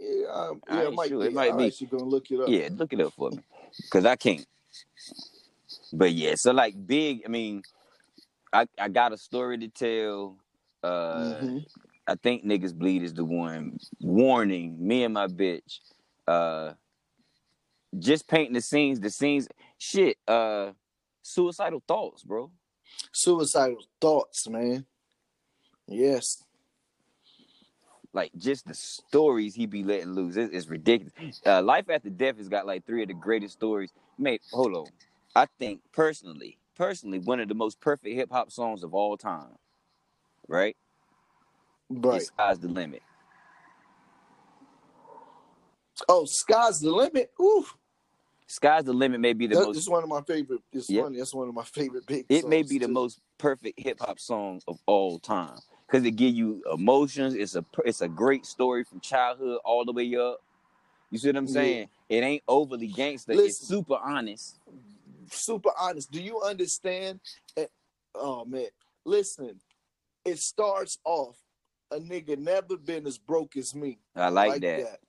[0.00, 1.20] yeah, um, I yeah, it might sure.
[1.20, 1.26] be.
[1.26, 1.66] It might I'm be.
[1.66, 2.48] actually gonna look it up.
[2.48, 3.40] Yeah, look it up for me.
[3.90, 4.46] Cause I can't.
[5.92, 7.62] But yeah, so like big, I mean,
[8.52, 10.36] I, I got a story to tell.
[10.82, 11.64] Uh Mhm.
[12.06, 13.78] I think niggas bleed is the one.
[14.00, 15.80] Warning, me and my bitch.
[16.26, 16.72] Uh
[17.98, 19.48] just painting the scenes, the scenes
[19.78, 20.72] shit, uh
[21.22, 22.50] suicidal thoughts, bro.
[23.12, 24.86] Suicidal thoughts, man.
[25.86, 26.42] Yes.
[28.12, 30.36] Like just the stories he be letting loose.
[30.36, 31.40] It's, it's ridiculous.
[31.44, 33.92] Uh Life After Death has got like three of the greatest stories.
[34.18, 34.86] Mate, hold on.
[35.34, 39.56] I think personally, personally, one of the most perfect hip hop songs of all time.
[40.48, 40.76] Right?
[41.88, 42.16] Right.
[42.16, 43.02] It's Sky's the limit.
[46.08, 47.30] Oh, sky's the limit.
[47.40, 47.64] Ooh,
[48.46, 50.60] Sky's the limit may be the that, most it's one of my favorite.
[50.72, 51.04] It's Yep.
[51.04, 51.18] funny.
[51.18, 52.26] That's one of my favorite big.
[52.28, 56.34] it may be the most perfect hip hop song of all time because it give
[56.34, 57.34] you emotions.
[57.34, 60.40] It's a it's a great story from childhood all the way up.
[61.10, 61.52] You see what I'm Yeah.
[61.52, 61.88] saying?
[62.08, 63.32] It ain't overly gangster.
[63.32, 64.58] It's super honest.
[65.30, 66.10] Super honest.
[66.10, 67.20] Do you understand?
[67.56, 67.66] Eh,
[68.14, 68.66] Oh man,
[69.04, 69.60] listen.
[70.24, 71.36] It starts off.
[71.92, 73.98] A nigga never been as broke as me.
[74.14, 74.84] I like, that.
[74.84, 75.00] that.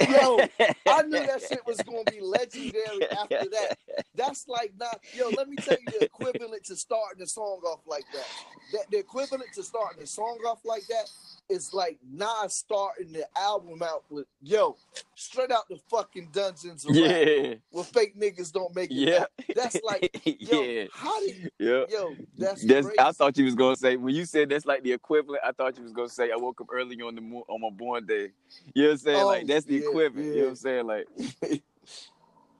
[0.00, 0.40] Yo,
[0.88, 3.78] I knew that shit was gonna be legendary after that.
[4.16, 5.28] That's like not yo.
[5.36, 8.26] Let me tell you the equivalent to starting the song off like that.
[8.72, 11.08] That the equivalent to starting the song off like that
[11.48, 14.76] is like Nas starting the album out with yo
[15.14, 16.84] straight out the fucking dungeons.
[16.84, 18.94] Of Yeah, where fake niggas don't make it.
[18.94, 19.54] yeah, back.
[19.54, 20.62] That's like yo.
[20.62, 21.84] yeah, How did yeah.
[21.88, 22.14] yo?
[22.36, 22.88] That's, That's.
[22.98, 25.42] I thought you was gonna say when you said that's like the equivalent.
[25.46, 28.04] I thought you was gonna say I woke up early on the on my born
[28.04, 28.30] day.
[28.74, 29.20] You know what I'm saying?
[29.20, 30.26] Oh, like that's the yeah, equivalent.
[30.26, 30.86] You know what I'm saying?
[30.86, 31.06] Like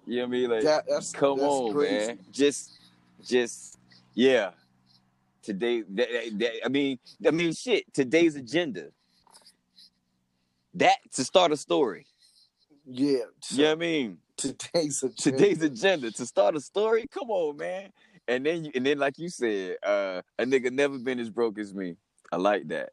[0.07, 0.51] you know what I mean?
[0.51, 2.07] Like That- that's come that's on, crazy.
[2.09, 2.19] man.
[2.31, 2.79] Just
[3.25, 3.79] just
[4.15, 4.51] yeah.
[5.43, 7.93] Today, that, that- that- I mean, I mean, shit.
[7.95, 8.89] Today's agenda.
[10.75, 12.07] That to start a story.
[12.85, 13.19] Yeah,
[13.51, 14.19] You know what I mean?
[14.37, 15.17] Today's agenda.
[15.23, 17.07] today's agenda to start a story.
[17.11, 17.91] Come on, man.
[18.29, 21.59] And then you, and then like you said, uh, a nigga never been as broke
[21.59, 21.97] as me.
[22.31, 22.91] I like that.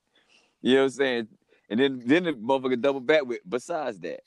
[0.62, 1.28] You know what I'm saying?
[1.74, 4.20] And then then the motherfucker double back with besides that.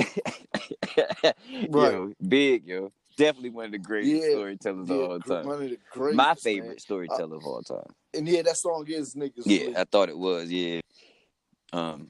[1.68, 1.92] Right.
[1.92, 2.92] Yo, big, yo.
[3.18, 5.44] Definitely one of the greatest Yeah, storytellers Yeah, of all time.
[5.44, 6.36] one of the greatest, My man.
[6.36, 7.92] favorite storyteller of all time.
[8.14, 9.42] And yeah, that song is niggas.
[9.44, 9.78] Yeah.
[9.78, 10.80] I thought it was, yeah.
[11.74, 12.08] Um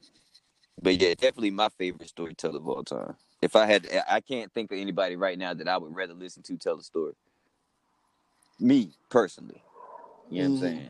[0.81, 3.15] but yeah, definitely my favorite storyteller of all time.
[3.41, 6.41] If I had I can't think of anybody right now that I would rather listen
[6.43, 7.15] to tell a story.
[8.61, 9.61] Me personally.
[10.29, 10.67] You know what Mhm.
[10.67, 10.89] I'm saying?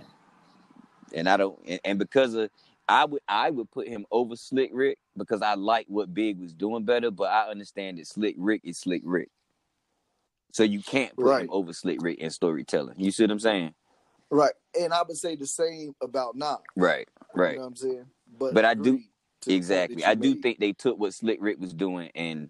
[1.16, 2.52] And I don't and, and because of
[2.88, 6.54] I would I would put him over Slick Rick because I like what Big was
[6.54, 9.30] doing better, but I understand that Slick Rick is Slick Rick.
[10.54, 11.44] So you can't put Right.
[11.44, 13.00] him over Slick Rick in storytelling.
[13.00, 13.74] You see what I'm saying?
[14.30, 14.54] Right.
[14.80, 16.58] And I would say the same about Nas.
[16.76, 17.52] Right, right.
[17.52, 18.06] You know what I'm saying?
[18.40, 19.10] But But I do- agreed
[19.42, 20.06] to the point Exactly.
[20.06, 20.42] I do made.
[20.44, 22.50] think they took what Slick Rick was doing and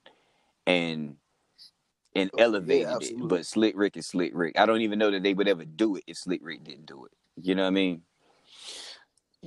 [0.67, 1.17] and
[2.15, 3.27] and Oh, yeah, elevated it.
[3.27, 4.57] But Slick Rick is Slick Rick.
[4.57, 7.05] I don't even know that they would ever do it if Slick Rick didn't do
[7.05, 7.11] it.
[7.41, 8.03] You know what I mean?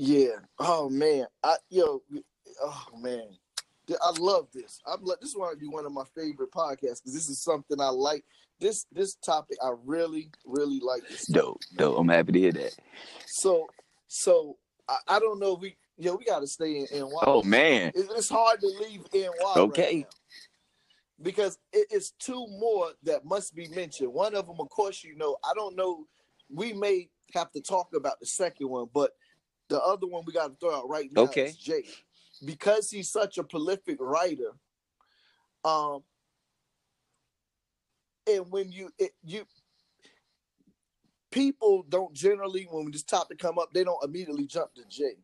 [0.01, 0.37] Yeah.
[0.61, 1.27] Oh man.
[1.43, 2.03] I yo.
[2.63, 3.29] Oh man.
[3.91, 4.81] I love this.
[4.87, 7.89] I'm like this might be one of my favorite podcasts because this is something I
[7.89, 8.25] like.
[8.61, 11.03] This this topic I really really like.
[11.09, 11.99] This Dope, dope.
[11.99, 12.77] I'm happy to hear that.
[13.27, 13.67] So
[14.07, 14.57] so
[14.89, 17.09] I, I don't know if we yo we got to stay in NY.
[17.27, 17.91] Oh man.
[17.95, 19.31] It- it's hard to leave NY.
[19.57, 19.97] Okay.
[19.97, 20.07] Right.
[21.21, 24.13] Because it's two more that must be mentioned.
[24.13, 25.37] One of them, of course, you know.
[25.45, 26.07] I don't know.
[26.49, 29.11] We may have to talk about the second one, but
[29.69, 31.47] the other one we got to throw out right now Okay.
[31.47, 31.85] is Jay,
[32.45, 34.53] because he's such a prolific writer.
[35.65, 36.03] Um,
[38.31, 39.45] and when you it, you
[41.31, 45.17] people don't generally when this topic come up, they don't immediately jump to Jay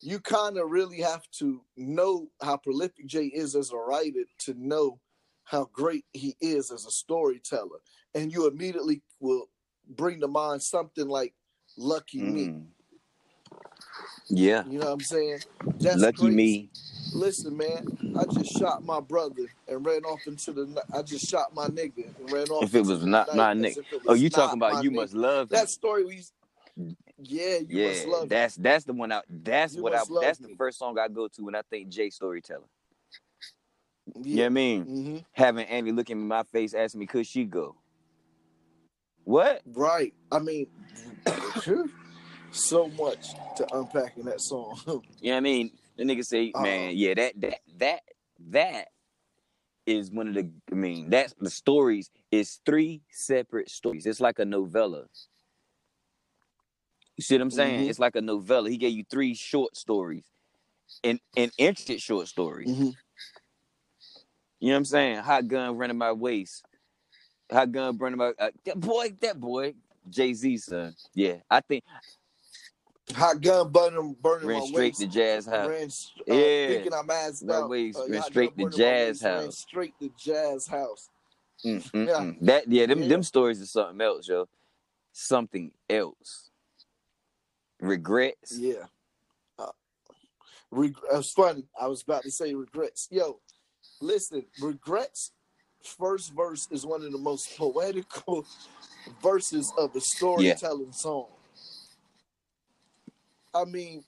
[0.00, 4.54] you kind of really have to know how prolific Jay is as a writer to
[4.54, 5.00] know
[5.44, 7.78] how great he is as a storyteller.
[8.14, 9.48] And you immediately will
[9.88, 11.34] bring to mind something like
[11.76, 12.54] Lucky Me.
[14.28, 14.64] Yeah.
[14.66, 15.40] You know what I'm saying?
[15.80, 16.36] That's Lucky crazy.
[16.36, 16.70] me.
[17.12, 17.86] Listen, man,
[18.18, 20.82] I just shot my brother and ran off into the.
[20.94, 22.64] I just shot my nigga and ran off.
[22.64, 23.82] If it was not my nigga.
[24.06, 24.96] Oh, you talking about you nigga.
[24.96, 25.56] must love me.
[25.56, 26.22] That story we.
[27.20, 28.28] Yeah, you yeah, must love.
[28.28, 29.24] that's that's the one out.
[29.28, 30.02] That's You what I.
[30.20, 32.68] That's the first song I go to when I think Jay storyteller.
[34.14, 34.22] Yeah.
[34.22, 34.82] You know what I mean?
[34.84, 37.74] hmm Having Andy looking in my face, asking me, "Could she go?"
[39.24, 39.62] What?
[39.66, 40.14] Right.
[40.30, 40.68] I mean,
[42.52, 44.78] so much to unpack in that song.
[45.20, 45.70] You know what I mean?
[45.96, 48.00] The nigga say, Uh, man, yeah, that that that
[48.50, 48.88] that
[49.86, 50.50] is one of the.
[50.70, 52.10] I mean, that's the stories.
[52.30, 54.06] Is three separate stories.
[54.06, 55.06] It's like a novella.
[57.16, 57.86] You see what I'm saying?
[57.86, 57.90] Mhm.
[57.90, 58.70] It's like a novella.
[58.70, 60.24] He gave you three short stories,
[61.02, 62.68] and and intricate short stories.
[62.68, 62.94] Mhm.
[64.60, 65.16] You know what I'm saying?
[65.18, 66.64] Hot gun running my waist.
[67.50, 69.10] Hot gun running my uh, that boy.
[69.20, 69.74] That boy,
[70.08, 70.94] Jay Z son.
[71.14, 71.82] Yeah, I think
[73.14, 75.00] Hot gun burning, burning ran my straight waist.
[75.00, 75.68] to Jazz House.
[75.68, 76.66] Ran, uh, Yeah.
[76.68, 77.70] thinking I'm asked My out.
[77.70, 79.58] waist, uh, ran straight to Jazz waist, ran House.
[79.58, 81.08] Straight to Jazz House.
[81.64, 82.12] Mm, mm, Yeah.
[82.20, 82.38] mm.
[82.42, 83.08] That yeah, them Yeah.
[83.08, 84.46] them stories is something else, yo.
[85.12, 86.50] Something else.
[87.80, 88.56] Regrets.
[88.58, 88.86] Yeah.
[89.58, 89.72] Uh,
[90.70, 91.64] reg- it's funny.
[91.80, 93.08] I was about to say regrets.
[93.10, 93.40] Yo,
[94.00, 95.32] listen, regrets.
[95.82, 98.44] First verse is one of the most poetical
[99.22, 101.28] verses of the storytelling song.
[103.54, 104.04] I mean,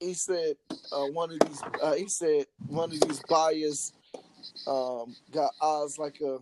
[0.00, 0.56] he said
[0.92, 1.62] uh, one of these.
[1.82, 3.92] Uh, he said one of these buyers
[4.66, 6.38] um, got eyes like a,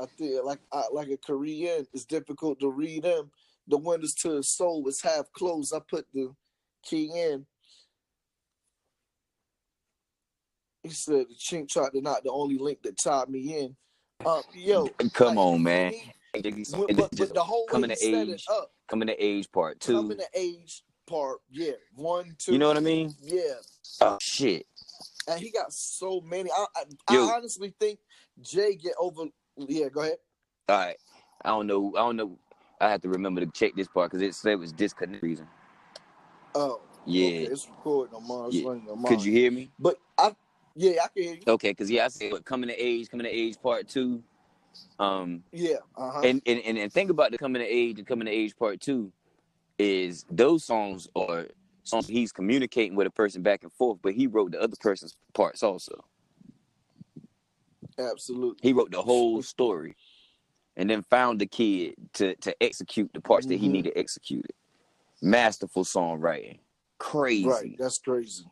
[0.00, 1.86] I think like uh, like a Korean.
[1.92, 3.30] It's difficult to read them.
[3.68, 5.72] The windows to his soul was half closed.
[5.74, 6.34] I put the
[6.84, 7.46] key in.
[10.82, 13.76] He said the chink tried to knock the only link that tied me in.
[14.26, 15.92] Um, yo, Come like, on, man.
[15.92, 19.78] he- just- but, but, the whole coming to age, it up, coming to age part
[19.80, 19.92] two.
[19.92, 22.52] coming to age part, yeah, one, two.
[22.52, 23.14] You know what I mean?
[23.22, 23.54] Yeah,
[24.00, 24.66] Oh shit.
[25.28, 26.50] and he got so many.
[26.50, 27.98] I, I, I honestly think
[28.40, 29.24] Jay get over.
[29.56, 30.16] Yeah, go ahead.
[30.68, 30.96] All right.
[31.44, 31.92] I don't know.
[31.96, 32.38] I don't know.
[32.80, 35.46] I have to remember to check this part because it said it was disconnect reason.
[36.54, 37.26] Oh, Yeah.
[37.26, 38.48] okay, it's recording on mine.
[38.50, 38.68] Yeah.
[38.68, 39.12] running on mine.
[39.16, 39.70] Could you hear me?
[39.78, 40.34] But I,
[40.74, 41.42] yeah, I can hear you.
[41.46, 44.22] Okay, because yeah, I said what, coming to age, coming to age part two.
[44.98, 46.20] Um, Yeah, uh huh.
[46.24, 48.80] and, and and and think about the coming to age and coming to age part
[48.80, 49.12] two
[49.82, 51.46] is those songs are
[51.84, 55.16] songs he's communicating with a person back and forth, but he wrote the other person's
[55.34, 56.04] parts also.
[57.98, 58.60] Absolutely.
[58.62, 59.96] He wrote the whole story,
[60.76, 63.72] and then found the kid to to execute the parts that he Mhm.
[63.72, 64.52] needed executed.
[65.20, 66.60] Masterful songwriting,
[66.98, 67.46] crazy.
[67.46, 67.76] Right.
[67.78, 68.44] That's crazy.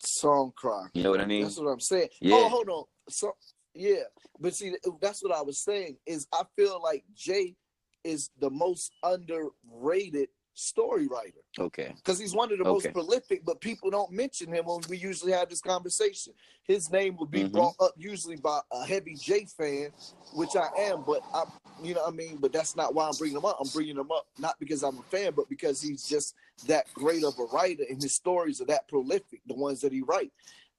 [0.00, 0.86] Song cry.
[0.92, 1.44] You know what I mean?
[1.44, 2.08] That's what I'm saying.
[2.20, 2.36] Yeah.
[2.36, 2.84] Oh, hold on.
[3.08, 3.32] So
[3.74, 4.04] yeah,
[4.40, 5.96] but see, that's what I was saying.
[6.06, 7.56] Is I feel like Jay
[8.04, 11.92] is the most underrated story writer Okay.
[11.96, 15.32] because he's one of the most prolific, but people don't mention him when we usually
[15.32, 16.32] have this conversation.
[16.64, 17.52] His name will be Mhm.
[17.52, 19.92] brought up usually by a heavy J fan,
[20.34, 21.44] which I am, but I,
[21.82, 23.56] you know, what I mean, but that's not why I'm bringing him up.
[23.60, 26.34] I'm bringing him up not because I'm a fan, but because he's just
[26.68, 30.02] that great of a writer, and his stories are that prolific, the ones that he
[30.02, 30.32] write.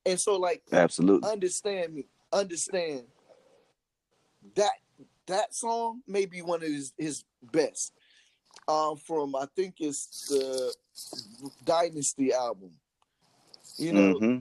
[0.06, 1.30] And so, like, Absolutely.
[1.30, 2.08] understand me,
[2.40, 3.04] understand
[4.56, 4.72] that
[5.28, 7.94] that song may be one of his, his best.
[8.68, 10.74] Um, from I think it's the
[11.66, 12.72] Dynasty album.
[13.78, 14.38] You know, hmm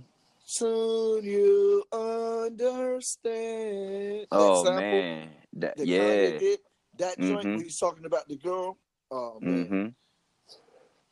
[0.47, 4.27] soon you understand.
[4.31, 5.31] Oh sample, man.
[5.55, 6.39] That, that yeah.
[6.39, 6.59] Did,
[6.99, 7.55] that joint Mhm.
[7.57, 8.79] where he's talking about the girl.
[9.11, 9.89] Oh man, hmm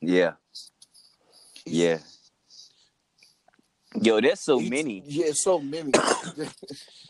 [0.07, 0.33] Yeah.
[1.67, 1.99] Yeah.
[4.01, 5.03] Yo, there's so He- many.
[5.07, 5.93] Yeah, so many.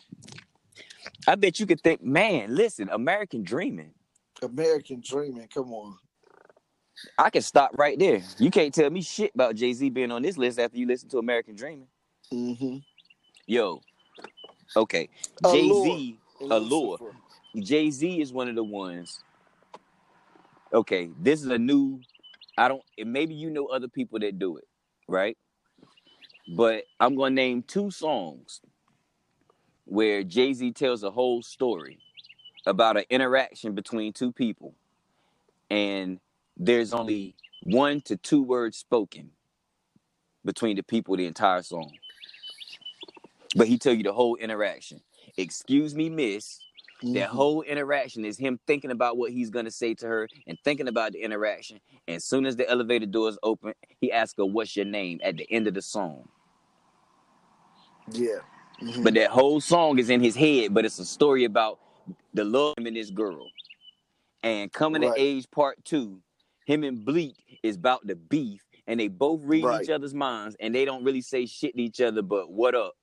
[1.27, 3.93] I bet you could think, man, listen, American Dreaming.
[4.41, 5.47] American Dreaming.
[5.53, 5.97] Come on.
[7.17, 8.21] I can stop right there.
[8.37, 11.09] You can't tell me shit about Jay Z being on this list after you listen
[11.09, 11.87] to American Dreaming.
[12.31, 12.77] Mm-hmm.
[13.45, 13.81] Yo,
[14.75, 15.09] okay,
[15.51, 16.51] Jay Z, Allure.
[16.51, 17.11] Allure.
[17.59, 19.21] Jay Z is one of the ones.
[20.73, 21.99] Okay, this is a new.
[22.57, 22.81] I don't.
[22.97, 24.65] Maybe you know other people that do it,
[25.07, 25.37] right?
[26.47, 28.61] But I'm gonna name two songs
[29.85, 31.99] where Jay Z tells a whole story
[32.65, 34.75] about an interaction between two people,
[35.69, 36.19] and
[36.57, 39.31] there's only one to two words spoken
[40.45, 41.91] between the people the entire song.
[43.55, 45.01] But he tell you the whole interaction.
[45.37, 46.59] Excuse me, miss.
[47.03, 47.33] That Mhm.
[47.33, 51.11] whole interaction is him thinking about what he's gonna say to her and thinking about
[51.11, 51.81] the interaction.
[52.07, 55.37] And as soon as the elevator doors open, he asks her, "What's your name?" at
[55.37, 56.29] the end of the song.
[58.11, 58.39] Yeah.
[58.79, 59.03] Mhm.
[59.03, 61.79] But that whole song is in his head, but it's a story about
[62.33, 63.51] the love him and this girl.
[64.43, 65.15] And coming Right.
[65.15, 66.21] to age part two,
[66.65, 69.83] him and Bleek is about the beef, and they both read Right.
[69.83, 72.95] each other's minds, and they don't really say shit to each other, but what up?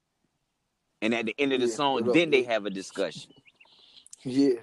[1.02, 3.32] And at the end of the Yeah, song, up, then they have a discussion.
[4.24, 4.60] Yeah.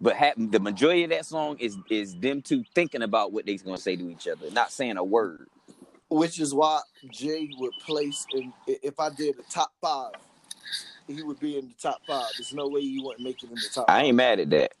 [0.00, 3.58] But ha- the majority of that song is is them two thinking about what they're
[3.58, 5.48] gonna say to each other, not saying a word.
[6.10, 10.14] Which is why Jay would place in if I did a top five,
[11.06, 12.32] he would be in the top five.
[12.36, 13.88] There's no way he wouldn't make it in the top.
[13.88, 14.04] I five.
[14.04, 14.72] ain't mad at that.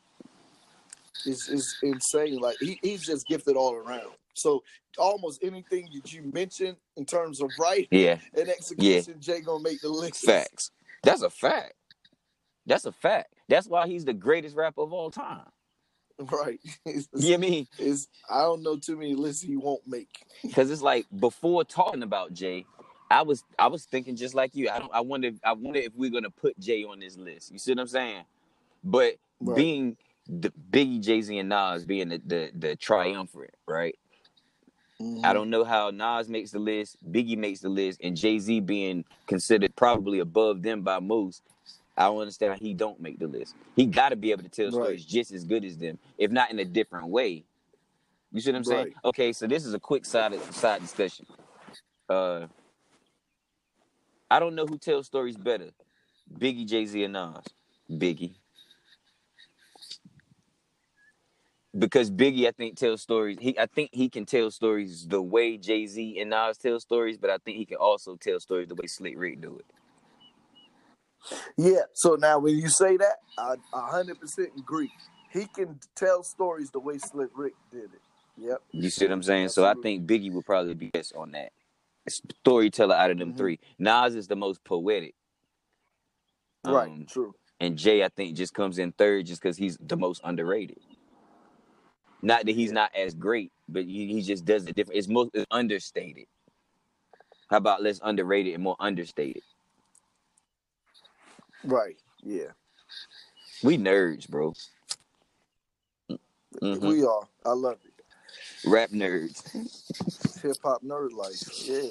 [1.24, 2.38] It's, it's insane.
[2.40, 4.14] Like he, he's just gifted all around.
[4.34, 4.64] So
[4.98, 9.82] almost anything that you mention in terms of writing Yeah, and execution, Jay gonna make
[9.82, 10.24] the list.
[10.24, 10.70] facts.
[11.04, 11.74] That's a fact.
[12.66, 13.34] That's a fact.
[13.48, 15.46] That's why he's the greatest rapper of all time.
[16.32, 16.58] Right.
[16.84, 17.68] It's, You know I mean?
[17.78, 20.08] it's- I don't know too many lists he won't make.
[20.42, 22.66] Because it's like before talking about Jay,
[23.10, 24.68] I was I was thinking just like you.
[24.68, 27.52] I don't I wonder I wonder if we're gonna put Jay on this list.
[27.52, 28.24] You see what I'm saying?
[28.82, 29.56] But Right.
[29.56, 33.96] being the Biggie, Jay Z, and Nas being the the, the triumvirate, right?
[35.00, 35.24] Mhm.
[35.24, 38.58] I don't know how Nas makes the list, Biggie makes the list, and Jay Z
[38.60, 41.42] being considered probably above them by most.
[41.98, 43.56] I don't understand how he don't make the list.
[43.76, 44.72] He got to be able to tell Right.
[44.72, 47.44] stories just as good as them, if not in a different way.
[48.32, 48.86] You see what I'm saying?
[48.86, 48.96] Right.
[49.04, 51.26] Okay, so this is a quick side side discussion.
[52.08, 52.46] Uh,
[54.30, 55.70] I don't know who tells stories better,
[56.38, 57.44] Biggie, Jay Z, or Nas.
[57.90, 58.34] Biggie.
[61.78, 63.38] Because Biggie, I think, tells stories.
[63.40, 67.18] He, I think, he can tell stories the way Jay Z and Nas tell stories,
[67.18, 69.77] but I think he can also tell stories the way Slick Rick do it.
[71.56, 71.82] Yeah.
[71.94, 74.90] So now when you say that, I a hundred percent agree.
[75.32, 78.02] He can tell stories the way Slick Rick did it.
[78.38, 78.58] Yep.
[78.72, 79.48] You see what I'm saying?
[79.50, 81.52] So I think Biggie would probably be best on that
[82.08, 83.36] storyteller out of them Mhm.
[83.36, 83.60] three.
[83.78, 85.14] Nas is the most poetic,
[86.64, 86.88] right.
[86.90, 87.34] Um, True.
[87.60, 90.78] and Jay I think just comes in third just because he's the most underrated.
[92.22, 92.74] Not that he's Yeah.
[92.74, 94.98] not as great, but he, he just does it different.
[94.98, 96.26] It's most it's understated.
[97.50, 99.42] How about less underrated and more understated?
[101.64, 101.96] Right.
[102.22, 102.52] Yeah.
[103.62, 104.54] We nerds, bro.
[106.60, 106.80] Mhm.
[106.80, 107.28] We are.
[107.44, 108.68] I love it.
[108.68, 109.42] Rap nerds.
[110.42, 111.42] Hip hop nerd life.
[111.64, 111.90] Yeah.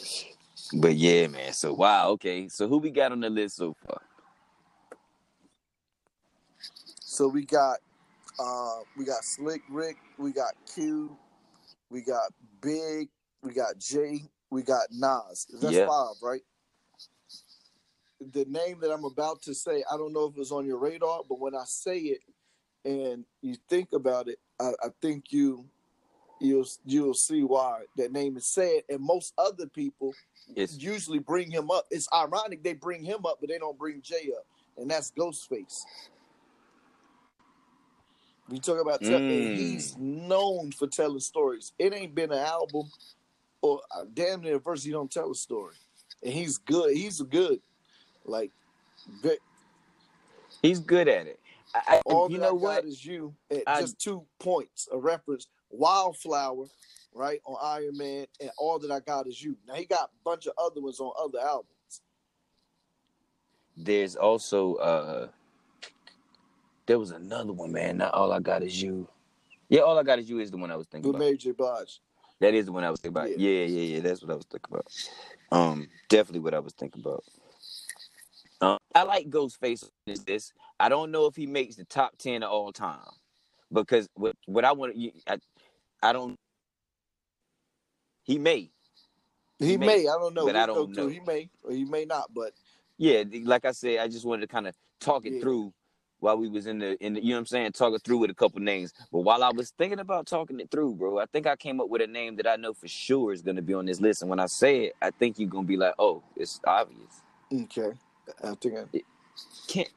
[0.81, 1.53] But yeah, man.
[1.53, 2.47] So wow, okay.
[2.49, 4.01] So who we got on the list so far?
[7.01, 7.77] So we got
[8.39, 11.17] uh we got Slick Rick, we got Q,
[11.89, 12.31] we got
[12.61, 13.09] Big,
[13.41, 15.47] we got Jay, we got Nas.
[15.61, 15.87] That's Yeah.
[15.87, 16.41] five, right?
[18.19, 20.79] The name that I'm about to say, I don't know if it was on your
[20.79, 22.21] radar, but when I say it
[22.83, 25.65] and you think about it, I, I think you
[26.39, 28.81] you'll you'll see why that name is said.
[28.89, 30.13] And most other people
[30.55, 31.85] It's usually bring him up.
[31.91, 34.45] It's ironic they bring him up, but they don't bring Jay up,
[34.77, 35.75] and that's Ghostface.
[38.49, 39.57] We talk about tell- Mm.
[39.57, 41.73] he's known for telling stories.
[41.77, 42.89] It ain't been an album
[43.61, 45.75] or uh, damn near verse he don't tell a story,
[46.23, 46.95] and he's good.
[46.95, 47.61] He's a good.
[48.27, 48.51] Like
[49.23, 49.37] ve-
[50.61, 51.39] he's good at it.
[51.73, 52.81] I, all you that know I what?
[52.83, 53.33] got is you.
[53.49, 55.47] At I- just two points, a reference.
[55.69, 56.65] Wildflower,
[57.13, 59.57] right on Iron Man, and all that I got is you.
[59.67, 61.67] Now he got a bunch of other ones on other albums.
[63.75, 65.27] There's also uh
[66.85, 67.97] there was another one, man.
[67.97, 69.07] Not all I got is you.
[69.67, 71.37] Yeah, all I got is you is the one I was thinking With about.
[71.37, 71.51] J.
[71.51, 71.99] Blige.
[72.39, 73.29] That is the one I was thinking about.
[73.31, 73.49] Yeah.
[73.49, 73.99] Yeah, yeah, yeah.
[73.99, 74.87] That's what I was thinking about.
[75.51, 77.25] Um, definitely what I was thinking about.
[78.95, 79.89] I like Ghostface.
[80.07, 80.53] Is this?
[80.79, 82.99] I don't know if he makes the top ten of all time
[83.71, 85.37] because what what I want to, I,
[86.03, 86.35] I don't.
[88.23, 88.71] He may,
[89.59, 90.45] He, He may, may, I don't know.
[90.45, 91.07] but I don't know.
[91.07, 92.33] He may, or he may not.
[92.33, 92.53] But
[92.97, 93.23] yeah.
[93.43, 95.41] Like I said, I just wanted to kind of talk it Yeah.
[95.41, 95.73] through
[96.19, 98.19] while we was in the in the, you know what I'm saying, talk it through
[98.19, 98.93] with a couple names.
[99.11, 101.89] But while I was thinking about talking it through, bro, I think I came up
[101.89, 104.21] with a name that I know for sure is gonna be on this list.
[104.23, 107.23] And when I say it, I think you're gonna be like, oh, it's obvious.
[107.53, 107.93] okay,
[108.43, 109.01] I think I
[109.67, 109.89] Can't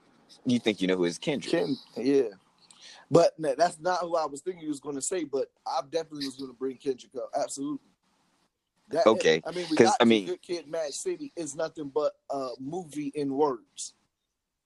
[0.47, 1.67] you think you know who is Kendrick?
[1.97, 2.23] Yeah,
[3.11, 5.25] but no, that's not who I was thinking you was going to say.
[5.25, 7.31] But I definitely was going to bring Kendrick up.
[7.37, 7.87] Absolutely.
[8.89, 11.89] That, Okay, I mean, we 'cause, got I mean- Good Kid, Mad City is nothing
[11.95, 13.95] but a movie in words.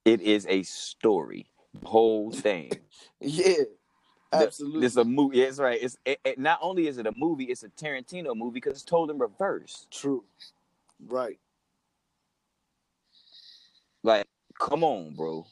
[0.07, 1.47] It is a story.
[1.83, 2.71] Whole thing.
[3.21, 3.67] Yeah, The-
[4.33, 4.87] absolutely.
[4.87, 5.39] It's a movie.
[5.39, 5.79] Yeah, it's right.
[5.83, 8.83] It's it, it- not only is it a movie, it's a Tarantino movie because it's
[8.83, 9.87] told in reverse.
[9.91, 10.25] True.
[11.07, 11.39] Right.
[14.05, 14.27] Like,
[14.61, 15.47] come on, bro.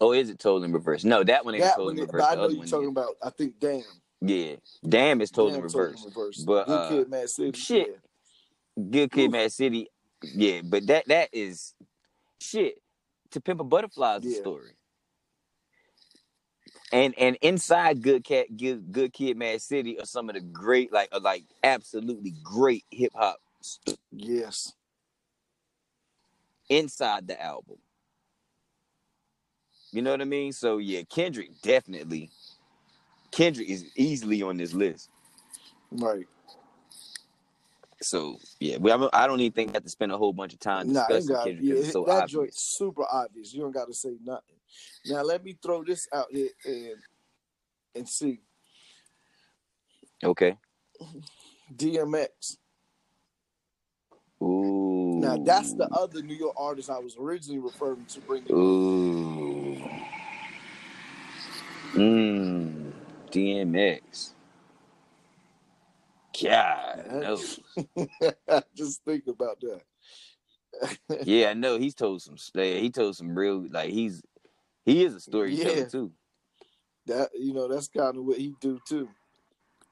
[0.00, 1.04] Oh, is it told in reverse?
[1.04, 2.24] No, that one ain't That told one, in is- reverse.
[2.24, 2.90] I know you're talking is.
[2.90, 3.16] about.
[3.22, 3.82] I think Damn.
[4.22, 4.56] Yeah,
[4.88, 6.00] damn, it's told in Damn reverse.
[6.00, 6.38] in reverse.
[6.44, 7.58] But, Good uh, Kid, Mad City.
[7.58, 8.00] shit.
[8.90, 9.32] Good Kid, Oof.
[9.32, 9.88] Mad City.
[10.22, 11.74] Yeah, but that that is
[12.40, 12.80] shit.
[13.32, 14.40] To Pimp a Butterfly is a Yeah.
[14.40, 14.70] story.
[16.92, 20.92] And and inside Good Cat, Good, Good Kid, Mad City are some of the great,
[20.92, 23.38] like, like absolutely great hip hop
[24.12, 24.72] Yes.
[26.68, 27.76] Inside the album.
[29.92, 30.52] You know what I mean?
[30.52, 32.30] So yeah, Kendrick definitely.
[33.30, 35.10] Kendrick is easily on this list.
[35.92, 36.26] Right.
[38.02, 40.60] So yeah, we, I don't even think I have to spend a whole bunch of
[40.60, 42.32] time Nah, discussing got, Kendrick yeah, because it's so that obvious.
[42.32, 43.54] joint's super obvious.
[43.54, 44.56] You don't got to say nothing.
[45.06, 46.96] Now let me throw this out here and
[47.94, 48.40] and see
[50.24, 50.56] Okay.
[51.76, 52.58] DMX.
[54.42, 54.73] Ooh.
[55.24, 58.52] Now that's the other New York artist I was originally referring to bringing.
[58.52, 59.82] Ooh.
[61.94, 62.92] Mmm.
[63.30, 64.30] DMX.
[66.42, 67.40] God, no.
[68.74, 69.80] Just think about that.
[71.24, 71.78] Yeah, I know.
[71.78, 72.34] He's told some.
[72.52, 73.64] He told some real.
[73.70, 74.22] Like he's
[74.84, 75.84] he is a storyteller Yeah.
[75.84, 76.12] too.
[77.06, 79.08] That you know that's kind of what he do too,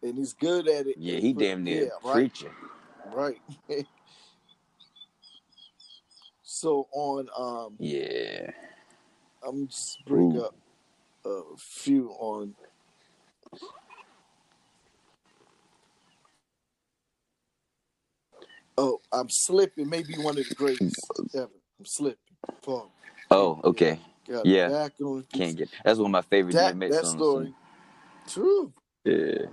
[0.03, 0.97] and he's good at it.
[0.99, 2.45] Yeah, he damn near yeah, right,
[3.15, 3.39] right.
[6.53, 8.51] so on, um, Yeah.
[9.47, 10.45] I'm just bring Ooh.
[10.45, 10.55] up
[11.25, 12.55] a few on.
[18.77, 19.89] Oh, I'm slipping.
[19.89, 21.49] Maybe one of the greatest ever.
[21.79, 22.19] I'm slipping.
[22.63, 22.91] Fuck.
[23.31, 23.99] Oh, okay.
[24.29, 24.87] Got Yeah.
[25.33, 25.71] Can't get.
[25.85, 27.17] That's one of my favorite that, DMX that songs.
[27.17, 27.55] story.
[28.29, 28.73] True.
[29.05, 29.47] Yeah.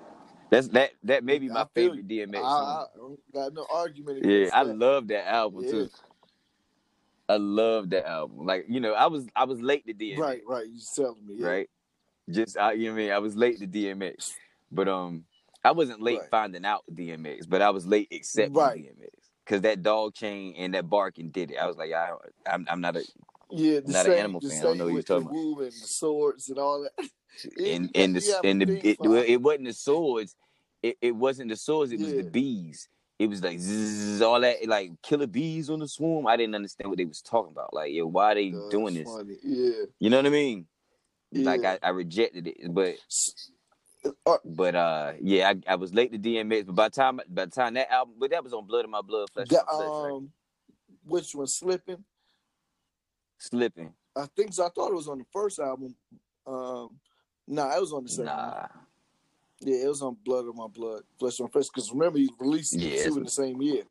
[0.50, 0.92] That's that.
[1.04, 2.08] That may be my favorite.
[2.08, 2.68] DMX I, song.
[2.68, 4.26] I don't got no argument.
[4.26, 5.72] Yeah, I love that album Yeah.
[5.72, 5.90] too.
[7.30, 8.46] I love that album.
[8.46, 10.18] Like you know, I was I was late to DMX.
[10.18, 10.66] Right, right.
[10.68, 11.48] You telling me, yeah.
[11.48, 11.70] right?
[12.30, 13.12] Just I, you know what I mean.
[13.12, 14.34] I was late to DMX,
[14.72, 15.26] but um,
[15.64, 16.30] I wasn't late Right.
[16.30, 18.84] finding out DMX, but I was late accepting Right.
[18.84, 19.10] DMX
[19.46, 21.58] because that dog chain and that barking did it.
[21.58, 22.12] I was like, I,
[22.48, 23.06] I'm I'm not a
[23.52, 24.60] Yeah, the Not an animal fan.
[24.60, 25.64] I don't know what you're talking the about.
[25.64, 27.10] and the swords and all that.
[27.56, 28.98] Yeah, and and the and the thing it,
[29.30, 30.36] it wasn't the swords.
[30.82, 31.92] It, it wasn't the swords.
[31.94, 32.90] It was the bees.
[33.20, 36.26] It was like zzz, all that like killer bees on the swarm.
[36.26, 37.74] I didn't understand what they was talking about.
[37.74, 39.10] Like, yo, why are they That's doing this?
[39.10, 39.36] funny.
[39.44, 39.86] Yeah.
[40.00, 40.66] You know what I mean?
[41.34, 42.96] Like I, I rejected it, but
[44.26, 46.68] uh, But uh, yeah, I, I was late to DMX.
[46.68, 48.92] But by the time by the time that album, but that was on Blood in
[48.92, 50.30] My Blood, Flesh My Flesh, um,
[51.04, 52.04] which one slipping?
[53.38, 53.94] Slipping.
[54.16, 54.66] I think so.
[54.66, 55.96] I thought it was on the first album.
[56.48, 57.00] Um,
[57.48, 58.26] nah, it was on the second.
[58.26, 58.68] Nah.
[59.62, 61.68] Yeah, it was on Blood of My Blood, Flesh on Flesh.
[61.68, 63.84] Because remember, he released Yeah, two in the same year.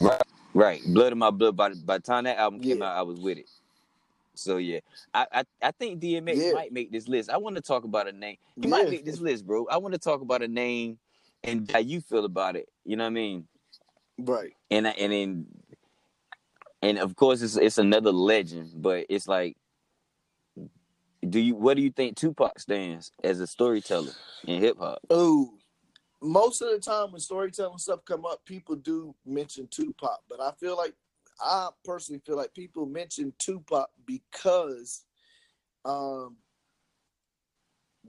[0.00, 0.22] Right.
[0.54, 0.82] right.
[0.86, 1.56] Blood of My Blood.
[1.56, 2.90] By, the- by the time that album came Yeah.
[2.90, 3.48] out, I was with it.
[4.34, 4.80] So yeah,
[5.12, 6.52] I I, I think DMX Yeah.
[6.52, 7.30] might make this list.
[7.30, 8.36] I want to talk about a name.
[8.60, 9.66] He might make this list, bro.
[9.70, 10.98] I want to talk about a name
[11.44, 12.68] and how you feel about it.
[12.84, 13.48] You know what I mean?
[14.18, 14.52] Right.
[14.70, 15.46] And and then
[16.82, 19.56] and of course it's it's another legend, but it's like,
[21.28, 24.12] do you what do you think Tupac stands as a storyteller
[24.46, 25.00] in hip hop?
[25.10, 25.54] Oh,
[26.22, 30.52] most of the time when storytelling stuff come up, people do mention Tupac, but I
[30.58, 30.94] feel like
[31.40, 35.04] I personally feel like people mention Tupac because,
[35.84, 36.36] um,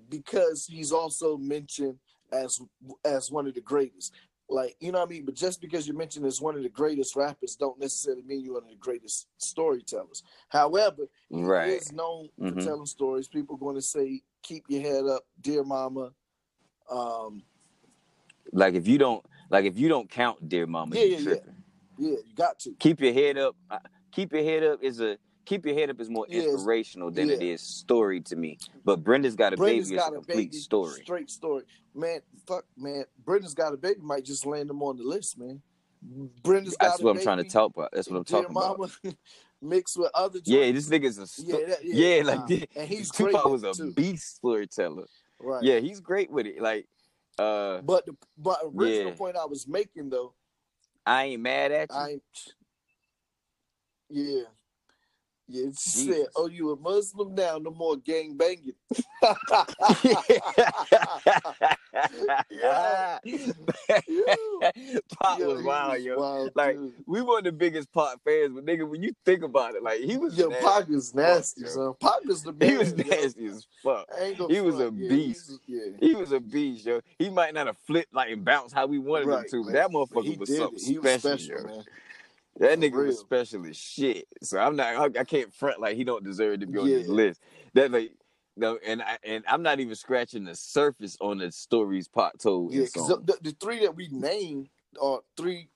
[0.10, 1.98] because he's also mentioned
[2.32, 2.60] as
[3.06, 4.14] as one of the greatest.
[4.52, 6.70] Like you know what I mean, but just because you're mentioned as one of the
[6.70, 10.24] greatest rappers, don't necessarily mean you're one of the greatest storytellers.
[10.50, 11.70] However, he Right.
[11.70, 12.64] is known for Mhm.
[12.64, 13.30] telling stories.
[13.30, 16.14] People are going to say, "Keep your head up, dear mama."
[16.90, 17.44] Um,
[18.52, 21.36] Like if you don't like if you don't count Dear Mama, Yeah, you yeah, yeah.
[21.98, 22.74] yeah, you got to.
[22.80, 23.56] Keep your head up.
[24.12, 27.30] Keep your head up is a keep your head up is more Yeah, inspirational than
[27.30, 27.54] it yeah.
[27.54, 28.58] is story to me.
[28.86, 31.02] But Brenda's got a Brenda's baby is a a complete baby, story.
[31.04, 31.64] straight story.
[31.94, 33.06] Man, fuck, man.
[33.26, 35.62] Brenda's got a baby might just land him on the list, man.
[36.44, 36.92] Brenda's got a Baby.
[36.92, 37.90] That's what I'm trying to talk about.
[37.94, 38.80] That's what I'm talking about.
[38.80, 38.92] Mama,
[39.62, 40.40] mixed with other.
[40.46, 42.58] Yeah, this nigga's a sto- yeah, that- yeah, yeah, like nah.
[42.76, 43.92] and he's Tupac was a too.
[43.94, 45.06] beast storyteller.
[45.40, 45.64] Right.
[45.64, 46.62] Yeah, he's great with it.
[46.62, 46.88] Like,
[47.38, 49.18] uh, But the but original Yeah.
[49.18, 50.34] point I was making though,
[51.06, 51.96] I ain't mad at you.
[51.96, 52.24] I ain't.
[54.10, 54.44] Yeah.
[55.52, 57.58] Yeah, she said, "Oh, you a Muslim now?
[57.58, 58.74] No more gang banging."
[62.50, 63.20] yeah.
[65.22, 66.18] Pac Yo, was wild, was yo.
[66.18, 66.94] wild, Like, dude.
[67.06, 70.18] We weren't the biggest Pac fans, but nigga, when you think about it, like he
[70.18, 70.66] was Yo, nasty.
[70.66, 71.68] Pac is nasty, yo.
[71.68, 71.94] son.
[72.00, 72.70] Pac is the man.
[72.70, 73.04] He was yo.
[73.04, 74.06] nasty as fuck.
[74.18, 74.88] I ain't gonna He was front.
[74.90, 75.48] a beast.
[75.48, 76.08] he was- yeah.
[76.08, 77.02] He was a beast, yo.
[77.18, 79.90] He might not have flipped like and bounced how we wanted him to, but that
[79.90, 80.86] motherfucker he was something it.
[80.86, 81.76] He was special, special, yo.
[81.76, 81.84] man.
[82.58, 84.28] That For nigga was special as shit.
[84.44, 85.18] So I'm not.
[85.18, 87.42] I, I can't front like he don't deserve to be on this list.
[87.74, 88.12] That like.
[88.58, 92.74] No, and I and I'm not even scratching the surface on the stories Pac told
[92.74, 94.68] Yeah, because the, the three that we named
[95.02, 95.70] are three,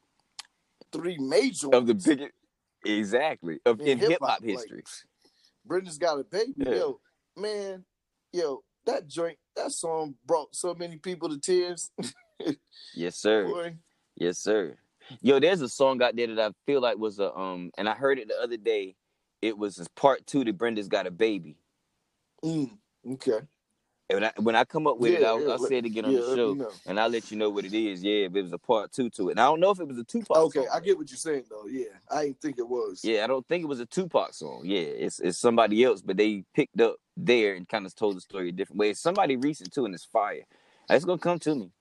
[0.91, 2.33] three major of the biggest,
[2.83, 4.83] exactly of In in hip hop like- history.
[5.65, 6.53] Brenda's got a baby.
[6.57, 6.75] Yeah.
[6.75, 6.99] Yo,
[7.37, 7.85] man,
[8.33, 11.91] yo, that joint, that song brought so many people to tears.
[12.93, 13.45] yes, sir.
[13.47, 13.75] Boy.
[14.15, 14.77] Yes, sir.
[15.21, 17.93] Yo, there's a song out there that I feel like was a um, and I
[17.93, 18.95] heard it the other day.
[19.41, 21.57] It was part two to Brenda's Got a Baby.
[22.43, 22.71] Mm,
[23.13, 23.39] okay.
[24.07, 26.05] And when I when I come up with it, I'll, yeah, I'll say it again
[26.05, 26.71] on yeah, the show, know.
[26.85, 28.03] and I'll let you know what it is.
[28.03, 29.31] Yeah, but it was a part two to it.
[29.31, 30.37] And I don't know if it was a Tupac.
[30.37, 30.69] Okay, song.
[30.71, 31.65] I get what you're saying though.
[31.67, 33.01] Yeah, I didn't think it was.
[33.03, 34.61] Yeah, I don't think it was a Tupac song.
[34.63, 38.21] Yeah, it's it's somebody else, but they picked up there and kind of told the
[38.21, 38.91] story a different way.
[38.91, 40.45] It's somebody recent too, and it's fire.
[40.87, 41.71] It's gonna come to me.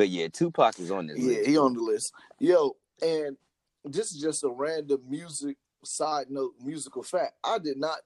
[0.00, 1.46] But yeah, Tupac is on this Yeah, list.
[1.46, 2.14] he on the list.
[2.38, 3.36] Yo, and
[3.84, 7.34] this is just a random music side note, musical fact.
[7.44, 7.98] I did not,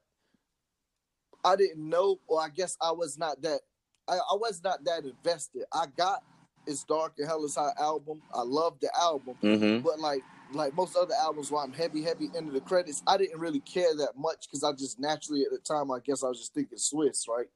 [1.44, 3.60] I didn't know, or I guess I was not that,
[4.08, 5.66] I, I was not that invested.
[5.72, 6.24] I got
[6.66, 8.20] "It's Dark and Hell Is Hot" album.
[8.34, 9.84] I love the album, Mm-hmm.
[9.84, 10.22] but like
[10.52, 13.94] like most other albums, where I'm heavy, heavy into the credits, I didn't really care
[13.98, 16.76] that much because I just naturally at the time, I guess I was just thinking
[16.76, 17.46] Swizz, right?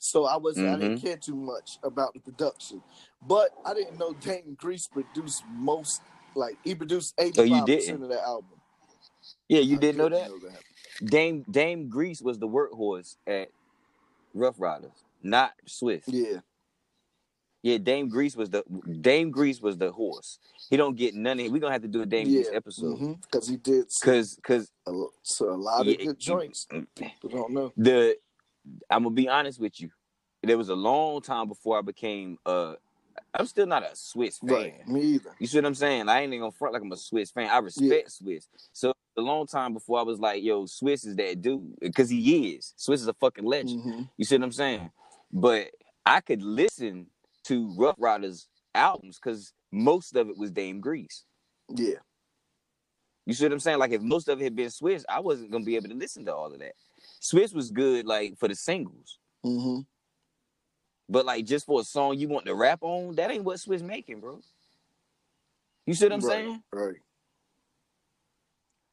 [0.00, 2.82] So I wasn't, I didn't care too much about the production,
[3.26, 6.02] but I didn't know Dame Grease produced most,
[6.34, 8.02] like he produced eighty Oh, you percent didn't?
[8.04, 8.50] of that album.
[9.48, 11.10] Yeah, you I didn't know didn't that?
[11.10, 13.48] Dame Dame Grease was the workhorse at
[14.34, 16.02] Ruff Ryders, not Swizz.
[16.06, 16.40] Yeah,
[17.62, 18.62] Yeah, Dame Grease was the
[19.00, 20.38] Dame Grease was the horse.
[20.70, 21.50] He don't get none of.
[21.52, 23.20] We're gonna have to do a Dame yeah, Grease episode.
[23.20, 26.66] because he did Cause cause a, so a lot of yeah, good joints.
[26.94, 27.72] People don't know.
[27.76, 28.16] the
[28.90, 29.90] I'm gonna be honest with you.
[30.42, 32.74] There was a long time before I became uh
[33.36, 34.48] I'm still not a Swizz fan.
[34.48, 35.30] Right, me either.
[35.40, 36.08] You see what I'm saying?
[36.08, 37.50] I ain't even gonna front like I'm a Swizz fan.
[37.50, 38.46] I respect Swizz.
[38.72, 41.74] So a long time before I was like, yo, Swizz is that dude.
[41.80, 42.74] Because he is.
[42.78, 43.82] Swizz is a fucking legend.
[43.82, 44.08] Mhm.
[44.16, 44.90] You see what I'm saying?
[45.32, 45.70] But
[46.06, 47.06] I could listen
[47.44, 51.24] to Ruff Ryders albums because most of it was Dame Grease.
[51.74, 51.96] Yeah,
[53.26, 53.78] You see what I'm saying?
[53.78, 56.24] Like if most of it had been Swizz, I wasn't gonna be able to listen
[56.26, 56.74] to all of that.
[57.20, 59.18] Swizz was good like for the singles.
[59.42, 59.80] hmm
[61.08, 63.82] But like just for a song you want to rap on, that ain't what Swizz
[63.82, 64.40] making, bro.
[65.86, 66.62] You see what I'm right, saying?
[66.72, 66.96] Right.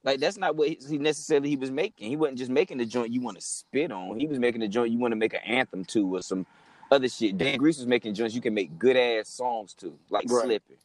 [0.04, 2.10] Like that's not what he necessarily he was making.
[2.10, 4.20] He wasn't just making the joint you want to spit on.
[4.20, 6.46] He was making the joint you want to make an anthem to or some
[6.92, 7.38] other shit.
[7.38, 10.44] Dame Grease was making joints you can make good ass songs to, like Right.
[10.44, 10.78] Slipping.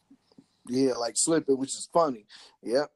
[0.69, 2.25] Yeah, like slipping, which is funny.
[2.61, 2.91] Yep.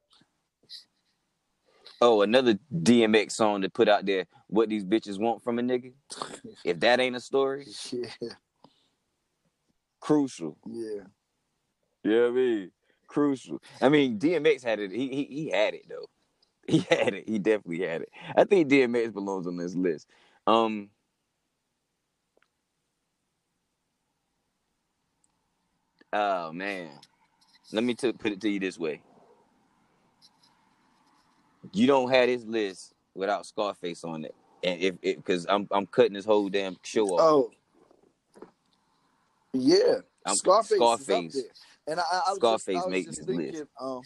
[2.02, 4.26] Oh, another DMX song to put out there.
[4.48, 5.94] What these bitches want from a nigga.
[6.64, 8.08] If that ain't a story, Yeah.
[10.00, 10.58] crucial.
[10.66, 11.04] Yeah.
[12.04, 12.70] You know I mean?
[13.08, 13.60] Crucial.
[13.82, 14.92] I mean, DMX had it.
[14.92, 16.06] He he, he had it though.
[16.68, 17.28] He had it.
[17.28, 18.10] He definitely had it.
[18.36, 20.08] I think DMX belongs on this list.
[20.46, 20.90] Um,
[26.12, 26.90] oh man,
[27.72, 29.02] let me t- put it to you this way:
[31.72, 34.34] you don't have this list without Scarface on it,
[34.64, 37.20] and if because I'm I'm cutting this whole damn show off.
[37.20, 37.50] Oh,
[39.52, 40.00] yeah.
[40.24, 41.34] I'm- Scarface, Scarface.
[41.34, 41.46] is up
[41.86, 41.92] there.
[41.94, 43.70] And I, I, Scarface just, I was makes just this thinking, list.
[43.80, 44.02] um,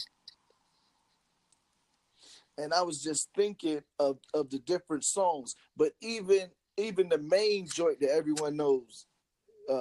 [2.59, 6.48] and I was just thinking of of the different songs, but even
[6.78, 9.07] even the main joint that everyone knows,
[9.70, 9.80] uh,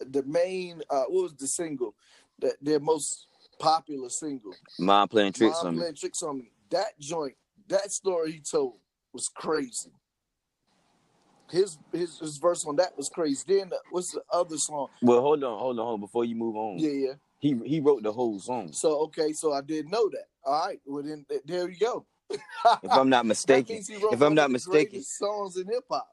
[0.00, 1.94] the main uh, what was the single
[2.40, 3.26] that their most
[3.62, 5.80] popular single, Mind playing tricks Mom on me.
[5.80, 6.50] playing tricks on me.
[6.70, 7.34] That joint,
[7.68, 8.78] that story he told
[9.12, 9.90] was crazy.
[11.50, 13.44] His his his verse on that was crazy.
[13.46, 14.88] Then the, what's the other song?
[15.02, 16.00] Well, hold on, hold on, hold on.
[16.00, 17.12] Before you move on, Yeah, yeah.
[17.40, 18.72] he he wrote the whole song.
[18.72, 20.26] So okay, so I didn't know that.
[20.44, 22.06] All right, well then there you go.
[22.82, 26.08] If I'm not mistaken, means he wrote if I'm not mistaken, songs in hip hop.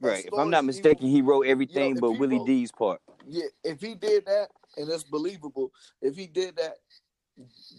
[0.00, 0.24] Right?
[0.24, 3.00] If I'm not mistaken, he wrote everything if but Willie wrote- D's part.
[3.26, 5.72] Yeah, if he did that, and that's believable.
[6.00, 6.76] If he did that,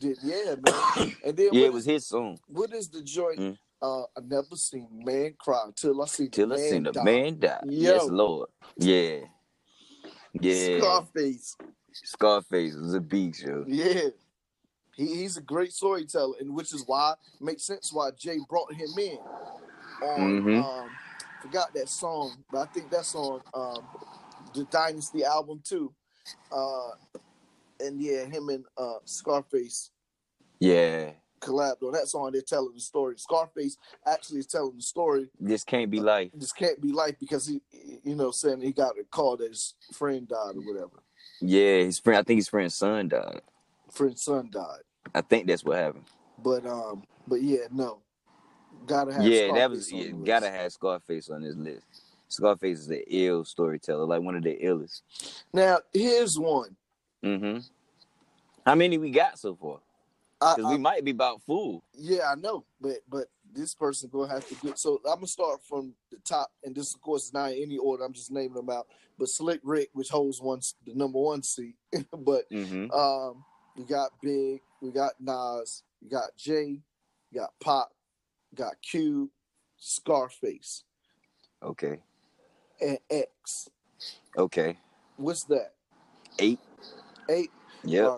[0.02, 1.16] then yeah, man.
[1.26, 2.40] And then Yeah, it was is- his song.
[2.48, 3.40] what is the joint?
[3.40, 3.58] Mm.
[3.82, 7.04] Uh, I never seen man cry till I see Till I man seen the die.
[7.04, 7.60] man die.
[7.66, 7.94] Yo.
[7.94, 8.50] Yes, Lord.
[8.78, 9.20] Yeah.
[10.34, 10.80] Yeah.
[10.80, 11.56] Scarface.
[11.94, 13.64] Scarface was a beast, yo.
[13.68, 14.10] Yeah.
[14.96, 18.90] He, he's a great storyteller, and which is why makes sense why Jay brought him
[18.98, 19.18] in.
[20.02, 20.64] On Mhm.
[20.64, 20.90] um
[21.48, 23.84] forgot that song, but I think that's on um
[24.54, 25.94] the Dynasty album too.
[26.52, 26.90] Uh
[27.80, 29.92] and yeah, him and uh Scarface
[30.60, 31.12] Yeah.
[31.42, 32.32] collabed on that song.
[32.32, 33.16] They're telling the story.
[33.18, 35.30] Scarface actually is telling the story.
[35.40, 36.32] This can't be life.
[36.34, 37.62] This can't be life because he,
[38.04, 41.04] you know, saying he got a call that his friend died or whatever.
[41.40, 42.20] Yeah, his friend.
[42.20, 43.42] I think his friend's son died.
[43.92, 44.82] Friend's son died.
[45.14, 46.06] I think that's what happened.
[46.44, 48.02] But um, but yeah, no,
[48.86, 49.24] gotta have.
[49.24, 49.92] yeah, that was.
[49.92, 51.86] Yeah, gotta have Scarface on this list.
[52.30, 55.02] Scarface is an ill storyteller, like one of the illest.
[55.54, 56.76] Now here's one.
[57.24, 57.60] Mm-hmm.
[58.66, 59.80] How many we got so far?
[60.40, 61.84] Because we might be about full.
[61.94, 64.78] yeah, I know, but but this person gonna have to get.
[64.78, 67.78] So I'm gonna start from the top, and this of course is not in any
[67.78, 68.04] order.
[68.04, 68.88] I'm just naming them out.
[69.18, 71.76] But Slick Rick, which holds one the number one seat,
[72.12, 72.92] but Mm-hmm.
[72.92, 73.44] um,
[73.76, 76.82] we got Big, we got Nas, we got Jay,
[77.32, 77.88] we got Pac,
[78.56, 79.30] got Q,
[79.78, 80.84] Scarface,
[81.64, 82.00] Okay.
[82.82, 83.70] and X.
[84.38, 84.78] Okay.
[85.18, 85.74] What's that?
[86.40, 86.60] Eight.
[87.30, 87.50] Eight.
[87.84, 88.04] Yeah.
[88.04, 88.12] All,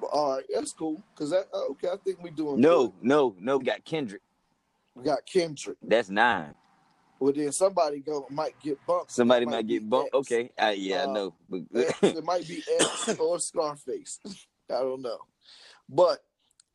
[0.00, 0.08] right.
[0.12, 1.02] all right, that's cool.
[1.16, 2.92] Cause that uh, okay, I think we doing No, good.
[3.02, 3.56] no, no.
[3.58, 4.22] We got Kendrick.
[4.94, 5.78] We got Kendrick.
[5.82, 6.54] That's nine.
[7.18, 9.12] Well, then somebody go might get bumped.
[9.12, 10.08] Somebody It might get bumped.
[10.14, 10.16] X.
[10.32, 10.50] Okay.
[10.58, 11.34] Uh, yeah, I Uh, know.
[11.74, 11.98] X.
[12.02, 14.20] It might be X or Scarface.
[14.70, 15.18] I don't know,
[15.88, 16.22] but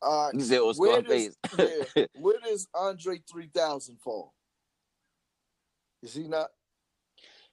[0.01, 4.33] uh, "Oh, where does yeah, where does Andre three thousand fall?
[6.01, 6.47] Is he not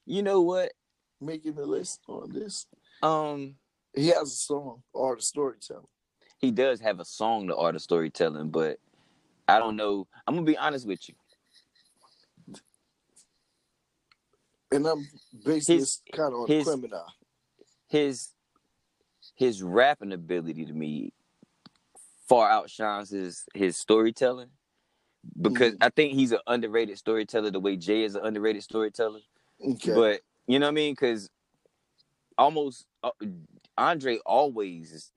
[0.05, 0.71] you know what?
[1.19, 2.67] making the list on this?
[3.01, 3.55] Um,
[3.95, 5.87] He has a song art of storytelling.
[6.37, 8.77] he does have a song, the art of storytelling, but
[9.47, 10.07] I don't know.
[10.27, 11.15] I'm gonna be honest with you.
[14.71, 15.07] And I'm
[15.45, 17.05] basing His- this kind of on his- criminal.
[17.89, 18.29] His
[19.35, 21.13] his rapping ability to me
[22.27, 24.49] far outshines his his storytelling
[25.41, 25.77] because Mhm.
[25.81, 29.19] I think he's an underrated storyteller the way Jay is an underrated storyteller.
[29.65, 29.93] Okay.
[29.93, 30.93] But you know what I mean?
[30.93, 31.29] Because
[32.37, 33.11] almost uh,
[33.77, 35.11] Andre always, is-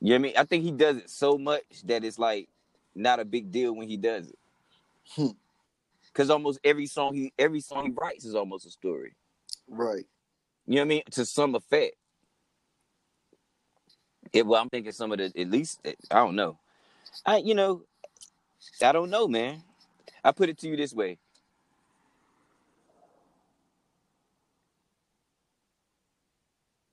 [0.00, 0.32] you know what I mean?
[0.36, 2.48] I think he does it so much that it's like
[2.94, 4.38] not a big deal when he does it.
[5.10, 5.28] Hmm.
[6.06, 9.14] Because almost every song he every song he writes is almost a story.
[9.68, 10.06] right.
[10.66, 11.02] You know what I mean?
[11.12, 11.96] To some effect.
[14.32, 16.58] It, well, I'm thinking some of the at least eh, I don't know.
[17.26, 17.82] I you know,
[18.82, 19.62] I don't know, man.
[20.24, 21.18] I put it to you this way.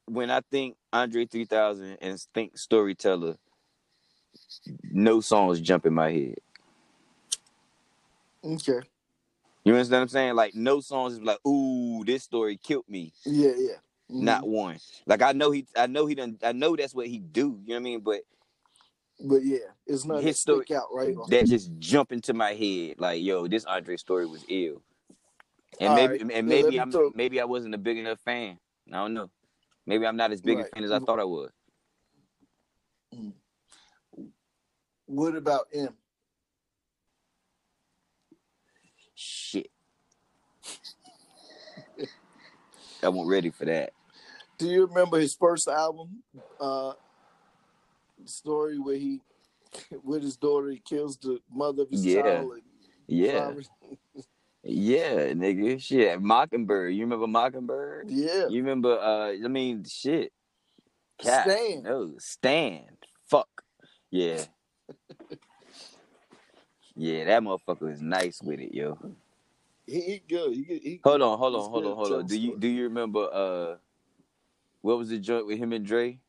[0.08, 3.38] When I think Andre 3000 and think storyteller,
[4.92, 6.36] no songs jump in my head.
[8.44, 8.82] Okay.
[9.66, 10.36] You understand what I'm saying?
[10.36, 13.14] Like no songs is like, ooh, this story killed me.
[13.26, 13.85] Yeah, yeah.
[14.12, 14.22] Mhm.
[14.22, 14.78] Not one.
[15.08, 17.60] Like I know he, I know he done, I know that's what he do.
[17.66, 18.00] You know what I mean?
[18.02, 18.22] But
[19.20, 21.16] But yeah, it's not His story- stick out right.
[21.30, 22.96] that just jump into my head.
[23.00, 24.82] Like, yo, this Andre story was ill.
[25.80, 26.32] And All maybe, right.
[26.34, 28.60] and maybe me I'm, throw- maybe I wasn't a big enough fan.
[28.92, 29.30] I don't know.
[29.88, 31.52] Maybe I'm not as big a fan as I thought I was.
[35.08, 35.94] What about M?
[39.16, 39.70] Shit.
[43.06, 43.92] I wasn't ready for that.
[44.58, 46.24] Do you remember his first album?
[46.60, 46.94] Uh,
[48.22, 49.22] the story where he
[50.04, 52.22] with his daughter, he kills the mother of his Yeah.
[52.22, 52.52] child.
[52.54, 52.62] And
[53.08, 53.54] Yeah,
[54.64, 55.80] yeah, nigga.
[55.82, 56.94] Shit, Mockingbird.
[56.96, 58.10] You remember Mockingbird?
[58.10, 58.48] yeah.
[58.48, 58.98] You remember?
[59.00, 60.32] Uh, I mean, shit.
[61.20, 61.48] Cat.
[61.50, 61.84] Stan.
[61.84, 62.98] No, stand.
[63.28, 63.64] Fuck.
[64.10, 64.44] Yeah.
[66.96, 68.98] yeah, that motherfucker is nice with it, yo.
[69.88, 70.54] He, he good.
[70.54, 72.26] He, he Hold on, hold on, hold on, hold on.
[72.26, 73.30] Do you do you remember?
[73.32, 73.76] Uh,
[74.82, 76.20] what was the joint with him and Dre?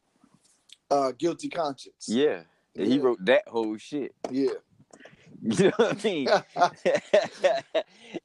[0.91, 2.07] uh guilty conscience.
[2.09, 2.43] Yeah,
[2.75, 3.03] he Yeah.
[3.03, 4.15] wrote that whole shit.
[4.31, 4.51] Yeah.
[5.43, 6.29] You know what I mean?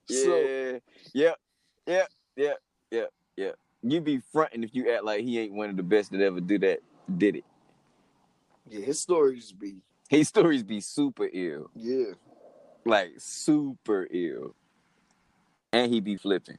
[0.09, 0.79] So- yeah,
[1.13, 1.39] yep,
[1.86, 2.57] yep, yep,
[2.91, 3.55] yep, yep.
[3.84, 6.39] You be fronting if you act like he ain't one of the best that ever
[6.39, 6.79] do that.
[7.17, 7.45] Did it?
[8.69, 9.77] yeah, his stories be
[10.09, 12.13] His stories be super ill, yeah.
[12.86, 14.55] like super ill,
[15.74, 16.57] and he be flipping.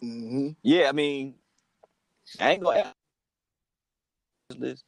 [0.00, 1.36] hmm Yeah, I mean,
[2.40, 2.80] I ain't gonna.
[2.80, 4.82] ask this.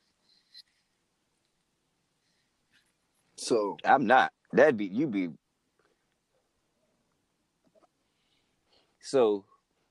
[3.37, 4.33] So I'm not.
[4.53, 5.31] That'd be you'd be.
[9.01, 9.45] So,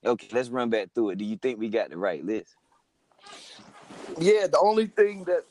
[0.06, 1.20] okay, let's run back through it.
[1.20, 2.56] Do you think we got the right list?
[4.20, 5.44] yeah, the only thing that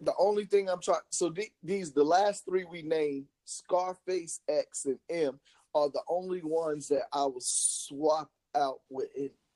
[0.00, 4.84] the only thing I'm trying so the, these the last three we named Scarface, X,
[4.84, 5.40] and M
[5.74, 9.08] are the only ones that I will swap out with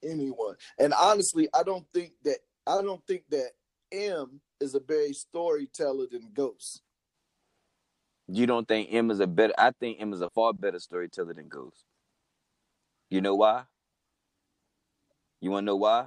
[0.03, 0.57] anyone.
[0.79, 3.51] And honestly, I don't think that I don't think that
[3.93, 6.83] M is a better storyteller than Ghost.
[8.29, 9.55] You don't think M is a better?
[9.59, 11.85] I think M is a far better storyteller than Ghost.
[13.11, 13.65] You know why?
[15.41, 16.07] You want to know why?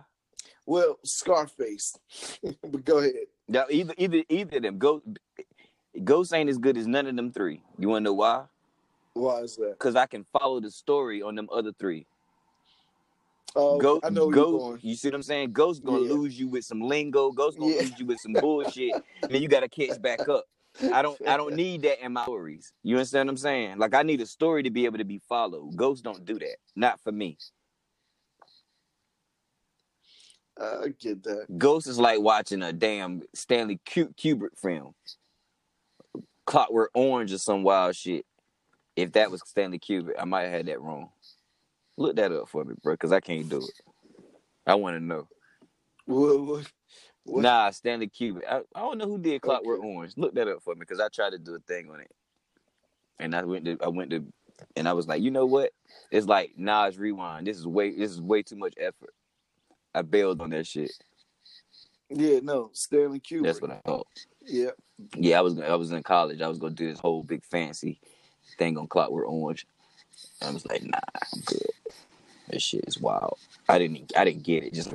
[0.66, 1.96] Well, Scarface.
[2.44, 3.28] but go ahead.
[3.48, 4.78] Now, either either either of them.
[4.80, 5.06] Ghost,
[6.04, 7.62] Ghost ain't as good as none of them three.
[7.78, 8.46] You want to know why?
[9.14, 9.72] Why is that?
[9.80, 12.08] Because I can follow the story on them other three.
[13.56, 14.80] Oh, Go, I know Ghost, going.
[14.82, 15.54] you see what I'm saying?
[15.54, 16.12] Ghost gonna Yeah.
[16.14, 17.32] lose you with some lingo.
[17.32, 17.82] Ghost gonna Yeah.
[17.84, 18.96] lose you with some bullshit.
[19.22, 20.46] and then you gotta catch back up.
[20.92, 22.74] I don't I don't need that in my stories.
[22.84, 23.78] You understand what I'm saying?
[23.78, 25.76] Like I need a story to be able to be followed.
[25.78, 26.58] Ghosts don't do that.
[26.76, 27.38] Not for me.
[30.60, 31.58] I get that.
[31.58, 34.94] Ghost is like watching a damn Stanley Ku- Kubrick film.
[36.46, 38.26] Clockwork Orange or some wild shit.
[38.96, 41.10] If that was Stanley Kubrick, I might have had that wrong.
[41.98, 43.82] Look that up for me, bro, because I can't do it.
[44.66, 45.28] I want to know.
[46.06, 46.72] What, what,
[47.24, 47.42] what?
[47.42, 48.48] Nah, Stanley Kubrick.
[48.50, 49.88] I, I don't know who did Clockwork Okay.
[49.88, 50.14] Orange.
[50.16, 52.12] Look that up for me because I tried to do a thing on it,
[53.20, 54.24] and I went to I went to,
[54.76, 55.72] and I was like, you know what?
[56.12, 57.48] It's like Nas Rewind.
[57.48, 59.14] This is way this is way too much effort.
[59.96, 60.92] I bailed on that shit.
[62.10, 63.44] Yeah, no, Stanley Kubrick.
[63.44, 64.08] That's what I thought.
[64.46, 64.72] Yeah,
[65.16, 66.42] Yeah, I was I was in college.
[66.42, 68.00] I was gonna do this whole big fancy
[68.58, 69.66] thing on Clockwork Orange.
[70.42, 71.70] And I was like, nah, I'm good.
[72.50, 73.40] This shit is wild.
[73.68, 74.74] I didn't I didn't get it.
[74.74, 74.94] Just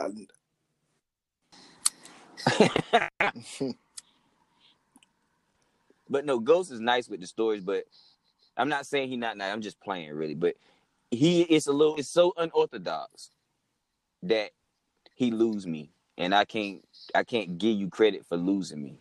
[0.00, 0.10] I,
[6.10, 7.84] But no, Ghost is nice with the stories, but
[8.56, 9.52] I'm not saying he not nice.
[9.52, 10.34] I'm just playing really.
[10.34, 10.54] But
[11.10, 13.30] he it's a little it's so unorthodox
[14.22, 14.50] that
[15.14, 15.90] he lose me.
[16.16, 18.98] And I can't I can't give you credit for losing me.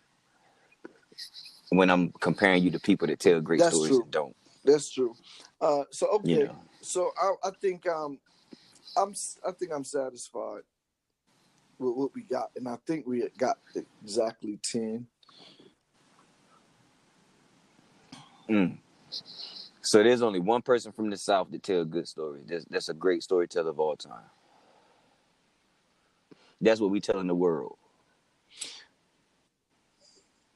[1.70, 4.04] When I'm comparing you to people that tell great That's stories true.
[4.04, 4.36] and don't.
[4.64, 5.16] that's true.
[5.60, 6.60] Uh, so okay, You know.
[6.82, 8.20] so I, I think um,
[8.96, 9.14] I'm
[9.46, 10.62] I think I'm satisfied
[11.80, 13.58] with what we got, and I think we got
[14.04, 15.08] exactly ten.
[18.50, 18.78] Mm.
[19.82, 22.44] So there's only one person from the South that tell good stories.
[22.48, 24.24] That's that's a great storyteller of all time.
[26.62, 27.78] That's what we telling the world.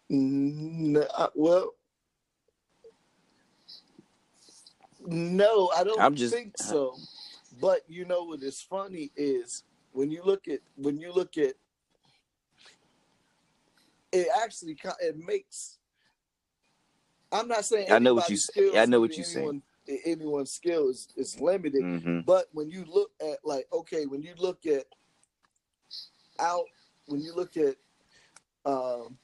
[0.10, 1.74] No, I- well,
[5.00, 6.96] no, I don't I'm just- think so.
[7.60, 11.54] But you know what is funny is when you look at when you look at
[14.12, 15.78] it actually it makes.
[17.32, 19.62] I'm not saying I know what you- skills I know what you're saying.
[20.06, 24.34] Anyone's skill is, is limited, hmm but when you look at like okay, when you
[24.38, 24.86] look at
[26.42, 26.66] out,
[27.08, 27.76] when you look at
[28.66, 29.18] um,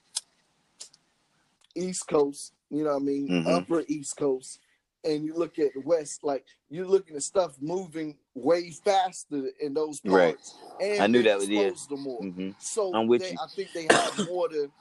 [1.76, 3.48] East Coast, you know what I mean, Mhm.
[3.48, 4.60] Upper East Coast,
[5.04, 9.74] and you look at the West, like you're looking at stuff moving way faster in
[9.74, 10.36] those Right.
[10.36, 10.56] parts.
[10.82, 11.62] And I knew that was- yeah.
[11.68, 12.22] exposed to more.
[12.24, 13.38] hmm So I'm with they, you.
[13.40, 14.72] I think they have more to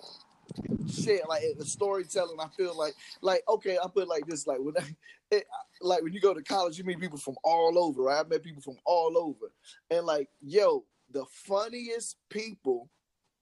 [0.89, 1.21] share.
[1.29, 4.75] Like the storytelling, I feel like, like okay, I put it like this: like when,
[4.79, 4.97] I,
[5.31, 5.47] it,
[5.81, 8.03] like when you go to college, you meet people from all over.
[8.05, 8.25] Right?
[8.25, 9.53] I met people from all over,
[9.91, 10.85] and like, yo,
[11.17, 12.91] the funniest people,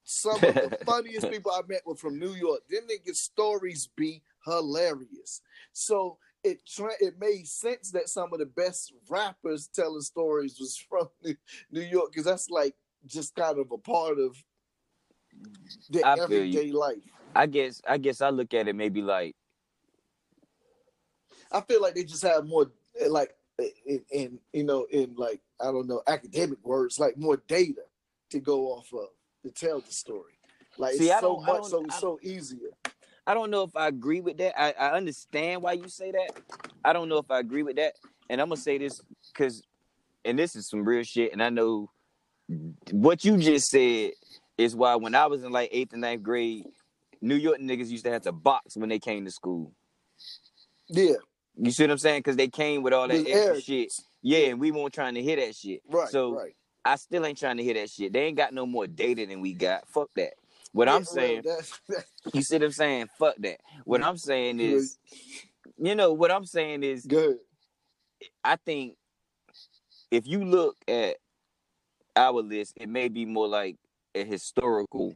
[0.05, 2.61] some of the funniest people I met were from New York.
[2.69, 5.41] Them niggas' stories be hilarious.
[5.73, 10.77] So it tra- it made sense that some of the best rappers telling stories was
[10.77, 11.09] from
[11.71, 14.41] New, York because that's like just kind of a part of
[16.01, 16.23] I you.
[16.23, 17.03] everyday life.
[17.35, 19.35] I guess I guess I look at it maybe like
[21.51, 22.71] I feel like they just have more
[23.09, 23.35] like
[23.85, 27.81] in, in you know in like I don't know academic words like more data
[28.31, 29.07] to go off of
[29.43, 30.33] to tell the story.
[30.77, 32.69] Like See, it's I so don't- much, so it's so easier.
[33.27, 34.59] I don't know if I agree with that.
[34.59, 36.39] I, I understand why you say that.
[36.83, 37.93] I don't know if I agree with that.
[38.29, 39.01] And I'm gonna say this
[39.33, 39.63] because,
[40.23, 41.31] and this is some real shit.
[41.33, 41.89] And I know
[42.91, 44.11] what you just said
[44.57, 46.65] is why when I was in like eighth and ninth grade,
[47.21, 49.71] New York niggas used to have to box when they came to school.
[50.87, 51.15] Yeah,
[51.57, 52.19] You see what I'm saying?
[52.19, 53.93] Because they came with all that extra shit.
[54.21, 55.81] Yeah, and we weren't trying to hear that shit.
[55.87, 56.55] right, So right.
[56.83, 58.13] I still ain't trying to hear that shit.
[58.13, 59.87] They ain't got no more data than we got.
[59.87, 60.33] Fuck that.
[60.71, 63.07] What Yeah, I'm well, saying, that's, that's you see what I'm saying?
[63.17, 63.59] Fuck that.
[63.85, 64.97] What I'm saying is,
[65.77, 67.37] you know, what I'm saying is, good.
[68.43, 68.95] I think
[70.11, 71.17] if you look at
[72.15, 73.77] our list, it may be more like
[74.13, 75.15] a historical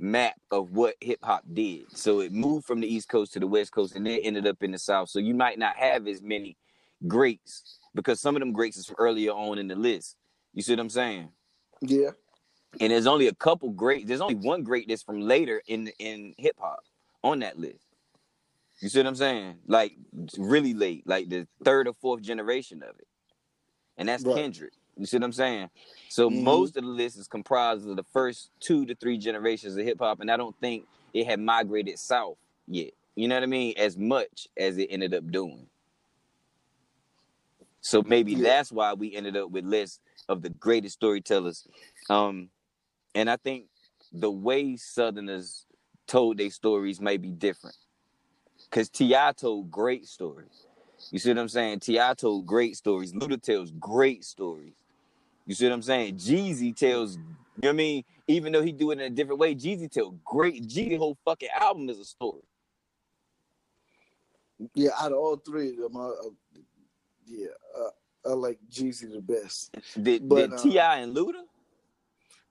[0.00, 1.84] map of what hip hop did.
[1.96, 4.62] So it moved from the East Coast to the West Coast and then ended up
[4.62, 5.08] in the South.
[5.08, 6.56] So you might not have as many
[7.06, 10.16] greats because some of them greats is from earlier on in the list.
[10.52, 11.28] You see what I'm saying?
[11.80, 12.10] Yeah,
[12.80, 14.06] And there's only a couple great.
[14.06, 16.80] There's only one great that's from later in in hip hop
[17.22, 17.86] on that list.
[18.80, 19.58] You see what I'm saying?
[19.66, 19.92] Like
[20.38, 23.06] really late, like the third or fourth generation of it,
[23.96, 24.36] and that's Right.
[24.36, 24.72] Kendrick.
[25.00, 25.70] You see what I'm saying?
[26.08, 26.42] So Mhm.
[26.44, 29.98] most of the list is comprised of the first two to three generations of hip
[29.98, 32.36] hop, and I don't think it had migrated south
[32.66, 32.92] yet.
[33.16, 33.74] You know what I mean?
[33.78, 35.70] As much as it ended up doing.
[37.80, 38.42] So maybe Yeah.
[38.42, 41.66] that's why we ended up with lists of the greatest storytellers.
[42.10, 42.50] Um,
[43.14, 43.70] and I think
[44.12, 45.64] the way Southerners
[46.06, 47.76] told their stories may be different.
[48.70, 49.32] Cause T.I.
[49.32, 50.66] told great stories.
[51.10, 51.80] You see what I'm saying?
[51.80, 52.14] T.I.
[52.14, 53.14] told great stories.
[53.14, 54.74] Luda tells great stories.
[55.50, 56.14] You see what I'm saying?
[56.14, 57.30] Jeezy tells, you know
[57.62, 58.04] what I mean?
[58.28, 60.68] Even though he do it in a different way, Jeezy tell great.
[60.68, 62.42] Jeezy whole fucking album is a story.
[64.76, 64.90] yeah.
[65.00, 66.28] Out of all three of them, I, I,
[67.26, 67.46] yeah,
[67.76, 69.74] uh, I like Jeezy the best.
[70.00, 70.98] Did, But, did uh, T.I.
[70.98, 71.42] and Luda?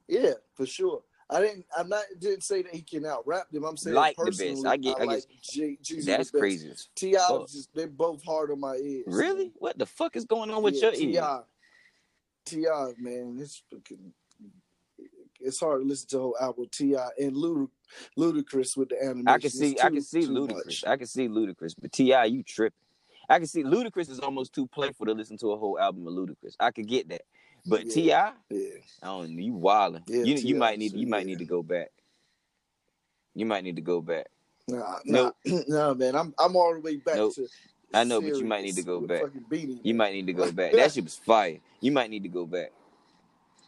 [0.09, 1.01] Yeah, for sure.
[1.29, 1.67] I didn't.
[1.77, 2.03] I'm not.
[2.19, 3.63] Didn't say that he can out rap them.
[3.63, 4.65] I'm saying Like the personally, best.
[4.65, 6.73] I get- I get- like J, Jeezy That's the crazy.
[6.95, 7.45] T.I.
[7.49, 9.05] just they both hard on my ears.
[9.07, 9.53] Really?
[9.55, 10.99] What the fuck is going on with yeah, your ears?
[10.99, 11.39] T.I.,
[12.49, 14.13] T.I., man, it's fucking.
[15.41, 16.65] It's hard to listen to the whole album.
[16.71, 17.07] T.I.
[17.17, 17.69] and Luda,
[18.17, 19.27] Ludacris with the animation.
[19.29, 20.65] I can see, I can see too Ludacris.
[20.65, 20.83] much.
[20.85, 22.75] I can see Ludacris, but T.I., you tripping.
[23.29, 26.13] I can see Ludacris is almost too playful to listen to a whole album of
[26.13, 26.55] Ludacris.
[26.59, 27.21] I could get that,
[27.65, 27.93] but Yeah.
[27.93, 28.27] T.I.,
[29.01, 29.41] I don't know.
[29.41, 30.03] You wilding.
[30.07, 31.91] Yeah, you you might need you might need to go back.
[33.35, 34.27] You might need to go back.
[34.67, 35.35] nah, Nope.
[35.45, 36.15] nah, nah, man.
[36.15, 37.35] I'm I'm all the way back Nope.
[37.35, 37.47] to.
[37.93, 39.23] I know, but you might need to go back.
[39.51, 40.73] You might need to go back.
[40.73, 41.57] That shit was fire.
[41.81, 42.71] You might need to go back.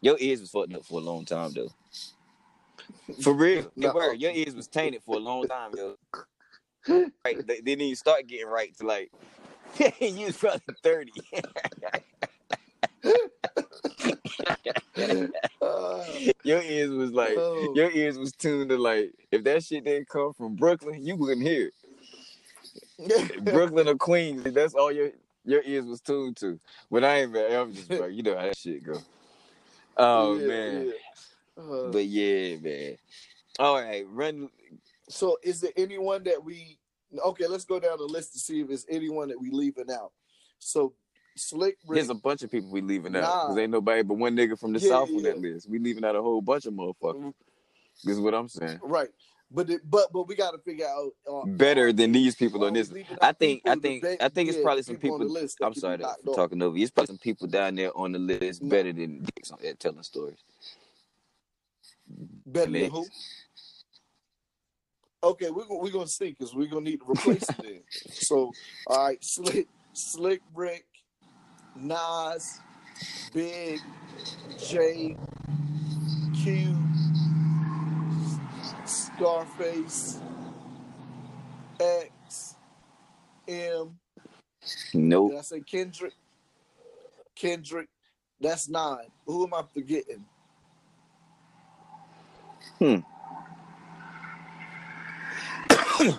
[0.02, 1.70] Your ears was fucked up for a long time though.
[3.22, 3.94] For real, No.
[3.94, 4.14] were.
[4.14, 5.96] Your ears was tainted for a long time, yo.
[6.88, 9.12] Right, they, didn't even start getting right to like
[10.00, 11.12] you was probably thirty.
[16.44, 17.74] Your ears was like Oh.
[17.76, 21.42] your ears was tuned to like if that shit didn't come from Brooklyn, you wouldn't
[21.46, 21.74] hear it.
[23.42, 25.12] Brooklyn or Queens, that's all your
[25.46, 26.60] your ears was tuned to.
[26.90, 28.98] But I ain't man, I'm just like you know how that shit go.
[29.98, 30.86] Oh Yeah, man.
[30.86, 31.64] yeah.
[31.64, 32.98] Uh, But yeah, man.
[33.60, 34.50] All right, run
[35.10, 36.78] So is there anyone that we
[37.26, 40.12] okay, let's go down the list to see if there's anyone that we leaving out.
[40.60, 40.94] So
[41.36, 43.62] Slick Rick, There's a bunch of people we leaving out because Nah.
[43.62, 45.32] ain't nobody but one nigga from the Yeah, south on yeah.
[45.32, 45.70] that list.
[45.70, 47.34] We leaving out a whole bunch of motherfuckers.
[48.04, 48.80] This is what I'm saying.
[48.84, 49.10] right.
[49.54, 52.74] But it, but but we got to figure out uh, Better than these people on
[52.74, 52.92] this.
[53.22, 55.20] I think I think I think it's probably some on people.
[55.20, 56.84] the list I'm sorry for talking over you.
[56.84, 60.38] It's probably some people down there on the list better than dicks at telling stories.
[62.46, 63.06] better than who?
[65.24, 67.58] Okay, we're gonna we're gonna see because we're gonna need to replace it.
[67.62, 67.82] Then.
[68.12, 68.52] So
[68.88, 70.86] all right, Slick Slick Rick,
[71.76, 72.60] Nas,
[73.34, 73.80] Big,
[74.58, 75.18] J,
[76.42, 76.78] Q,
[79.22, 80.20] Scarface,
[81.80, 82.56] X,
[83.48, 84.00] M.
[84.96, 85.30] Nope.
[85.30, 86.14] Did I say Kendrick?
[87.36, 87.90] Kendrick.
[88.40, 89.12] That's nine.
[89.28, 90.26] Who am I forgetting?
[92.80, 92.96] Hmm.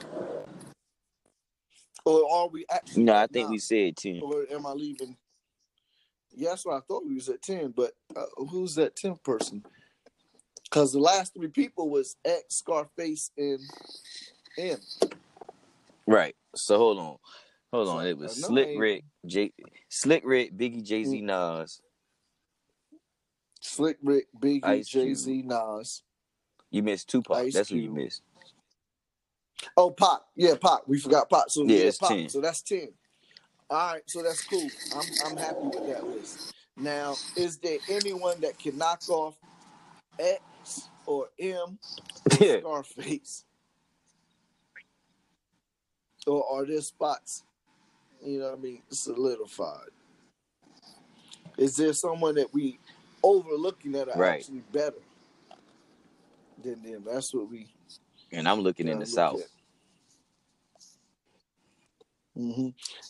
[2.05, 3.03] or are we actually?
[3.03, 3.51] No, I think nine?
[3.51, 4.21] we said ten.
[4.23, 5.17] Or am I leaving?
[6.37, 7.75] Yeah, that's what I thought we was at ten.
[7.77, 9.65] But uh, who's that tenth person?
[10.73, 13.61] Because the last three people was X, Scarface, and
[14.57, 14.79] M.
[16.07, 16.35] Right.
[16.57, 17.17] So hold on,
[17.71, 18.07] hold on.
[18.07, 19.53] It was Slick Rick, J,
[19.91, 21.07] Slick Rick, Biggie, Jay Mm.
[21.09, 21.83] Z, Nas,
[23.61, 26.03] Slick Rick, Biggie, Jay Z, Nas,
[26.71, 27.37] You missed Tupac.
[27.37, 28.23] Ice That's who you missed.
[29.77, 30.21] Oh, Pac.
[30.35, 30.89] Yeah, Pac.
[30.89, 31.45] We forgot Pac.
[31.49, 32.09] So Yeah, yeah, it's Pac.
[32.09, 32.29] 10.
[32.31, 32.89] So that's ten.
[33.69, 34.71] All right, so that's cool.
[34.97, 36.55] I'm I'm happy with that list.
[36.79, 39.37] Now, is there anyone that can knock off
[40.19, 40.41] X
[41.07, 41.79] or M
[42.31, 42.61] or Yeah.
[42.61, 43.45] Scarface?
[46.27, 47.45] Or are there spots,
[48.25, 49.91] you know what I mean, solidified?
[51.59, 52.79] Is there someone that we
[53.23, 54.41] overlooking that are Right.
[54.41, 54.99] actually better
[56.63, 57.05] than them?
[57.07, 57.69] That's what we
[58.33, 59.41] And I'm looking in the look South.
[59.41, 59.49] at.
[62.35, 62.69] hmm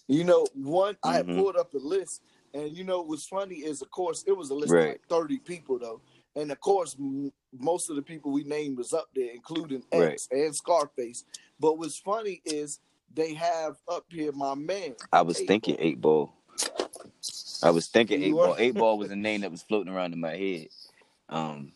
[0.09, 1.37] You know, one I had Mhm.
[1.37, 2.23] pulled up a list,
[2.55, 4.83] and you know what's funny is, of course, it was a list Right.
[4.83, 6.01] of like thirty people though,
[6.37, 10.29] and of course, m- most of the people we named was up there, including X
[10.31, 11.25] and Scarface.
[11.61, 12.81] But what's funny is
[13.15, 14.95] they have up here my man.
[15.13, 15.85] I was Eight thinking Ball.
[15.87, 16.33] eight ball.
[17.63, 18.57] I was thinking You eight ball.
[18.59, 20.69] Eight ball was a name that was floating around in my head.
[21.29, 21.73] Um,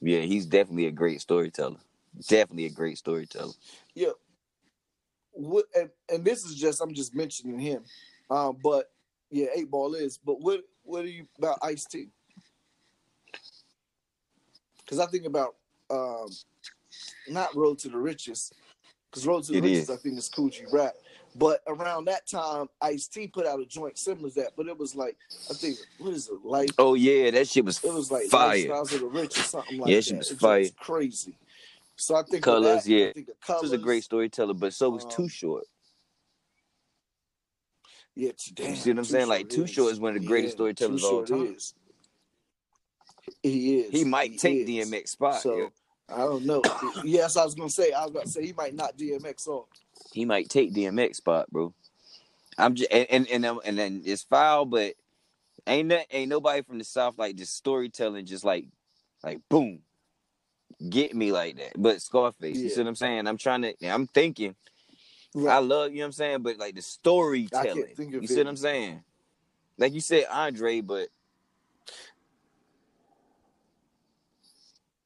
[0.00, 1.78] yeah, he's definitely a great storyteller.
[2.28, 3.52] Definitely a great storyteller.
[3.94, 4.10] Yeah.
[5.32, 7.84] What and, and this is just I'm just mentioning him.
[8.30, 8.90] Um, but
[9.30, 10.18] yeah, eight ball is.
[10.18, 12.08] But what what are you about Ice T?
[14.90, 15.54] Because I think about
[15.88, 16.28] um
[17.28, 18.52] not Road to the Riches,
[19.08, 19.90] because Road to the It Riches is.
[19.90, 20.94] I think is Kool G Rap.
[21.36, 24.76] But around that time, Ice T put out a joint similar to that, but it
[24.76, 25.16] was like
[25.48, 26.70] I think what is it like?
[26.76, 28.58] Oh yeah, that shit was It was like fire.
[28.58, 30.04] Lifestyles of the Rich or something like Yeah, that.
[30.04, 30.68] shit was It fire.
[30.80, 31.36] crazy.
[31.94, 33.06] So I think Colours, that, yeah.
[33.06, 33.62] I think of This colors.
[33.62, 35.64] was a great storyteller, but so was Um, Too Short.
[38.16, 39.28] Yeah, damn, You see what I'm saying?
[39.28, 41.54] Like, Too Short is one of the greatest storytellers of all time.
[41.54, 41.74] Is.
[43.42, 43.90] He is.
[43.90, 44.68] He might take is.
[44.68, 45.40] DMX spot.
[45.40, 45.66] So yeah.
[46.14, 46.62] I don't know.
[47.04, 47.92] yes, I was gonna say.
[47.92, 49.66] I was about to say he might not DMX off.
[50.12, 51.72] He might take DMX spot, bro.
[52.58, 54.94] I'm just and and and, and then it's foul, but
[55.66, 58.66] ain't that ain't nobody from the South like just storytelling, just like
[59.22, 59.80] like boom,
[60.88, 61.72] get me like that.
[61.76, 63.26] But Scarface, you see what I'm saying?
[63.26, 63.74] I'm trying to.
[63.86, 64.54] I'm thinking.
[65.48, 67.84] I love you know what I'm saying, but like the storytelling.
[67.96, 69.02] You see what I'm saying?
[69.78, 71.08] Like you said, Andre, but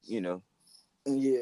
[0.05, 0.41] you know,
[1.05, 1.41] Yeah.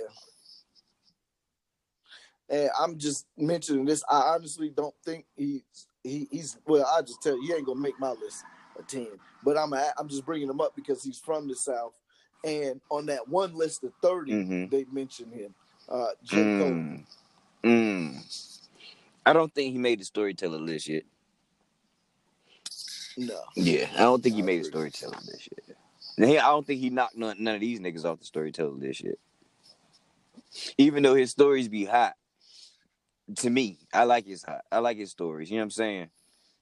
[2.50, 4.04] And I'm just mentioning this.
[4.10, 5.62] I honestly don't think he's
[6.04, 6.86] he, he's well.
[6.86, 8.44] I just tell you, he ain't gonna make my list
[8.78, 9.08] a ten.
[9.44, 11.94] But I'm a, I'm just bringing him up because he's from the South,
[12.44, 14.70] and on that one list of 30 Mhm.
[14.70, 15.56] they mentioned him.
[15.90, 16.72] Uh, J Cole.
[16.72, 17.06] Mm.
[17.64, 18.50] Mm.
[19.26, 21.04] I don't think he made the storyteller list yet.
[23.18, 23.42] No.
[23.56, 24.72] Yeah, I don't think he made a agree.
[24.72, 25.78] storyteller list yet.
[26.18, 29.04] He, I don't think he knocked none, none of these niggas off the storyteller list
[29.04, 29.16] yet.
[30.78, 32.14] Even though his stories be hot,
[33.38, 34.62] to me, I like his hot.
[34.72, 35.50] I like his stories.
[35.50, 36.10] You know what I'm saying?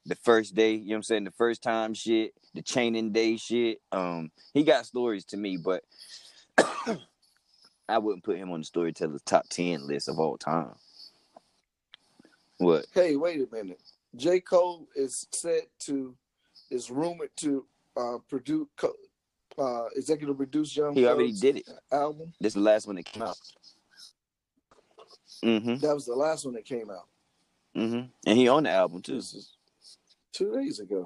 [0.06, 1.24] The first day, you know what I'm saying?
[1.26, 3.82] The first time shit, the chaining day shit.
[3.92, 5.84] Um, he got stories to me, but
[7.90, 10.74] I wouldn't put him on the storyteller's top ten list of all time.
[12.58, 12.86] What?
[12.94, 13.82] Hey, wait a minute.
[14.16, 16.16] J Cole is set to
[16.70, 17.66] is rumored to
[17.98, 18.68] uh, produce
[19.58, 21.70] uh, executive produced Young He already did it.
[21.92, 22.34] album.
[22.40, 23.38] This is the last one that came out.
[25.44, 25.78] Mm-hmm.
[25.78, 27.08] That was the last one that came out.
[27.76, 28.08] Mm-hmm.
[28.28, 29.16] And he on the album too.
[29.16, 29.54] This is
[30.34, 31.06] two days ago.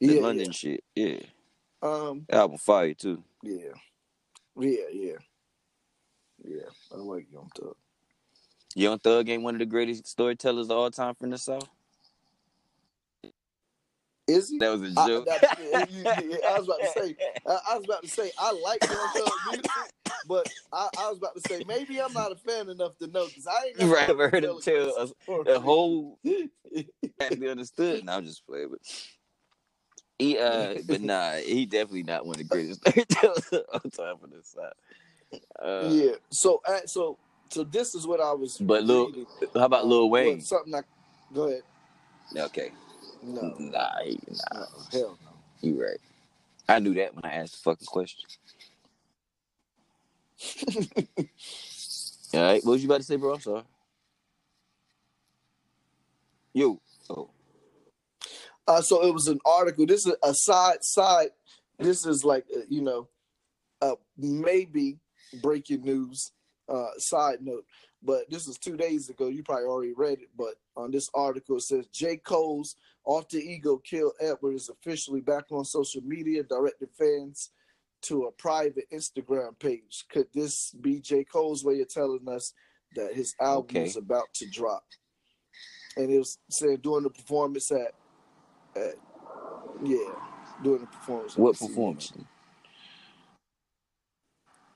[0.00, 0.82] The Yeah, London shit.
[0.94, 1.06] Yeah.
[1.08, 1.18] yeah.
[1.80, 3.22] Um, Album fire too.
[3.44, 3.70] yeah,
[4.58, 5.12] yeah, yeah,
[6.44, 6.62] yeah.
[6.92, 7.76] I like Young Thug.
[8.74, 11.68] Young Thug ain't one of the greatest storytellers of all time from the South.
[14.28, 14.58] Is he?
[14.58, 15.24] That was a joke.
[15.26, 17.16] that, yeah, yeah, yeah, I was about to say.
[17.46, 19.08] I, I was about to say I like Young
[19.46, 19.92] music,
[20.26, 23.28] but I, I was about to say maybe I'm not a fan enough to know
[23.28, 25.12] because I ain't right, I've heard him tell us us
[25.46, 26.18] the whole
[27.20, 28.04] actually understood.
[28.04, 28.80] Now I'm just playing, but
[30.18, 34.18] he uh, but nah, he definitely not one of the greatest storytellers of all time
[34.18, 34.72] from the South.
[35.60, 36.12] Uh, yeah.
[36.30, 37.18] So uh, so
[37.50, 38.58] so this is what I was.
[38.58, 39.26] But Lil- reading.
[39.54, 40.40] How about Lil well, Wayne?
[40.40, 40.82] something I
[41.32, 41.62] go ahead.
[42.36, 42.72] Okay,
[43.22, 45.30] No, nah, nah, no, hell no.
[45.60, 45.98] you right.
[46.68, 48.28] I knew that when I asked the fucking question.
[52.34, 53.34] All right, what was you about to say, bro?
[53.34, 53.62] I'm sorry.
[56.52, 57.30] Yo, oh,
[58.66, 59.86] Uh, so it was an article.
[59.86, 61.30] This is a side side.
[61.78, 63.08] This is like uh, you know,
[63.80, 64.98] uh, maybe
[65.42, 66.32] breaking news.
[66.68, 67.64] Uh, side note,
[68.02, 69.28] but this is two days ago.
[69.28, 70.28] You probably already read it.
[70.36, 72.18] But on this article, it says J.
[72.18, 72.76] Cole's
[73.08, 77.50] alter ego Kill Edward is officially back on social media, directing fans
[78.02, 80.04] to a private Instagram page.
[80.10, 81.24] Could this be J.
[81.24, 82.52] Cole's way of telling us
[82.94, 83.86] that his album Okay.
[83.86, 84.84] is about to drop?
[85.96, 87.94] And it was saying during the performance at
[88.76, 88.94] at
[89.82, 90.14] yeah,
[90.62, 91.36] during the performance.
[91.36, 92.12] what performance?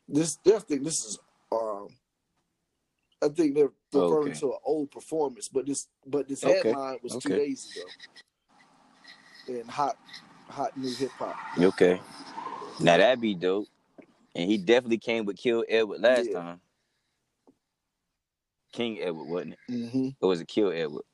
[0.08, 1.18] This, I think this is.
[1.52, 1.88] Um,
[3.22, 4.40] I think they're referring Okay.
[4.40, 6.70] to an old performance, but this, but this Okay.
[6.70, 9.58] headline was two days ago.
[9.60, 9.96] In hot,
[10.48, 11.36] hot new hip hop.
[11.58, 12.00] Okay.
[12.80, 13.68] Now that'd be dope.
[14.34, 16.40] And he definitely came with Kill Edward last Yeah.
[16.40, 16.60] time.
[18.72, 19.58] King Edward, wasn't it?
[19.70, 20.08] Mm-hmm.
[20.20, 21.04] Or was it Kill Edward?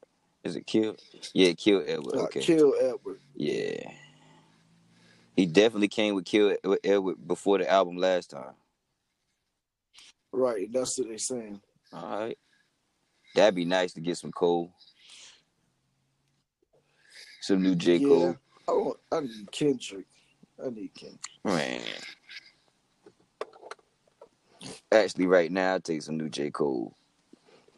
[0.45, 0.97] Is it Kill?
[1.35, 2.15] Yeah, Kill Edward.
[2.15, 2.41] Uh, Okay.
[2.41, 3.21] Kill Edward.
[3.35, 3.91] Yeah.
[5.37, 8.55] He definitely came with Kill Edward before the album last time.
[10.33, 10.71] Right.
[10.73, 11.61] That's what they're saying.
[11.93, 12.39] All right.
[13.35, 14.73] That'd be nice to get some Cole.
[17.41, 17.97] Some new J.
[17.97, 18.09] yeah.
[18.09, 18.37] Cole.
[18.69, 18.99] I want.
[19.13, 20.07] I need Kendrick.
[20.65, 21.21] I need Kendrick.
[21.45, 21.81] Man.
[24.91, 26.51] Actually, right now, I'll take some new J.
[26.51, 26.95] Cole.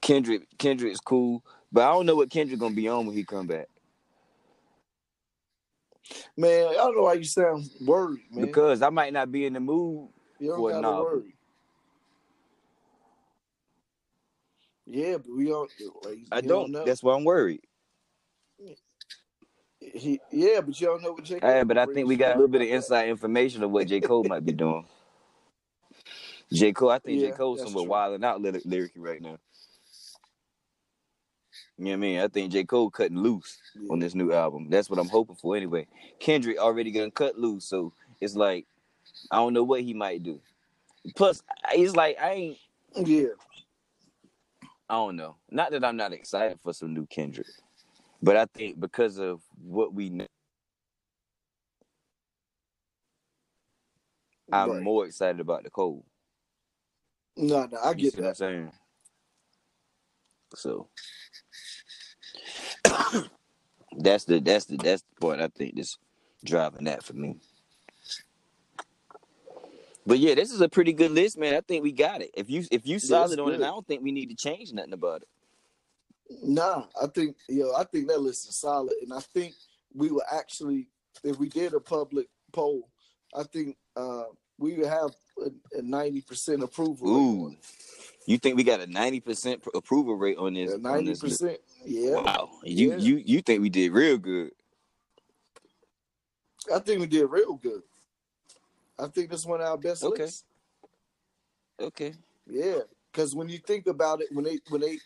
[0.00, 3.46] Kendrick, Kendrick's cool, but I don't know what Kendrick gonna be on when he come
[3.46, 3.66] back.
[6.36, 8.46] Man, I don't know why you sound worried, man.
[8.46, 10.08] Because I might not be in the mood.
[10.38, 11.04] you don't for gotta novel.
[11.04, 11.34] worry.
[14.90, 15.70] Yeah, but we don't.
[16.04, 16.72] Like, I you don't.
[16.72, 16.84] know.
[16.84, 17.62] That's why I'm worried.
[19.80, 21.38] He, yeah, but you don't know what J.
[21.40, 24.00] Hey, but I think we got a little bit of inside information of what J.
[24.00, 24.84] Cole might be doing.
[26.52, 26.72] J.
[26.72, 27.28] Cole, I think J.
[27.28, 27.90] Yeah, Cole's that's somewhat true.
[27.90, 29.38] wilding out lyric- lyrically right now.
[31.78, 32.20] You know what I mean?
[32.20, 32.64] I think J.
[32.64, 33.88] Cole cutting loose Yeah.
[33.90, 34.68] on this new album.
[34.68, 35.86] That's what I'm hoping for anyway.
[36.18, 38.66] Kendrick already gonna cut loose, so it's like
[39.30, 40.40] I don't know what he might do.
[41.16, 42.58] Plus, it's like I ain't
[42.96, 43.28] Yeah,
[44.90, 45.36] I don't know.
[45.50, 47.46] Not that I'm not excited for some new Kendrick,
[48.22, 50.26] but I think because of what we know,
[54.52, 54.82] I'm right.
[54.82, 56.04] more excited about the Cole.
[57.36, 58.36] No, no, I get what I'm that.
[58.36, 58.72] saying?
[60.56, 60.88] So
[63.98, 65.98] that's the that's the that's the point I think that's
[66.44, 67.36] driving that for me.
[70.10, 71.54] But yeah, this is a pretty good list, man.
[71.54, 72.32] I think we got it.
[72.34, 73.62] If you if you solid on it.
[73.62, 75.28] I don't think we need to change nothing about it.
[76.42, 79.54] Nah, I think yo, I think that list is solid, and I think
[79.94, 80.88] we would actually,
[81.22, 82.88] if we did a public poll,
[83.36, 84.24] I think uh,
[84.58, 87.08] we would have a ninety percent approval.
[87.08, 87.56] Ooh,
[88.26, 90.76] you think we got a ninety percent approval rate on this?
[90.76, 92.96] Ninety percent, Yeah, Wow, you Yeah.
[92.96, 94.50] you you think we did real good?
[96.74, 97.82] I think we did real good.
[99.00, 100.24] I think this one of our best Okay.
[100.24, 100.44] lists.
[101.80, 102.12] Okay.
[102.46, 102.80] Yeah,
[103.12, 104.98] because when you think about it, when they when they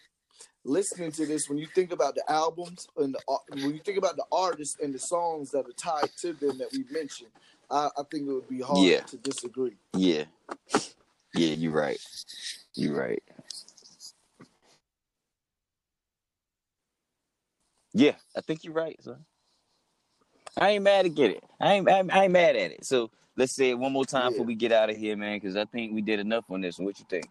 [0.64, 3.20] listening to this, when you think about the albums and the
[3.62, 6.72] when you think about the artists and the songs that are tied to them that
[6.72, 7.30] we mentioned,
[7.70, 9.00] I, I think it would be hard Yeah.
[9.00, 9.76] to disagree.
[9.94, 10.24] Yeah.
[11.34, 12.00] Yeah, you're right.
[12.74, 13.22] You're right.
[17.92, 19.24] Yeah, I think you're right, son.
[20.58, 21.44] I ain't mad to get it.
[21.60, 22.84] I ain't, I ain't, I ain't mad at it.
[22.84, 24.30] So let's say it one more time Yeah.
[24.30, 26.78] before we get out of here, man, because I think we did enough on this.
[26.78, 27.28] What you think?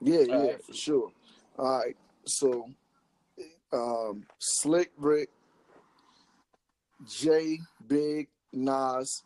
[0.00, 0.64] Yeah, yeah, Alright.
[0.64, 1.12] for sure.
[1.58, 2.70] All right, so
[3.72, 5.28] um, Slick Rick,
[7.06, 9.24] J, Big, Nas,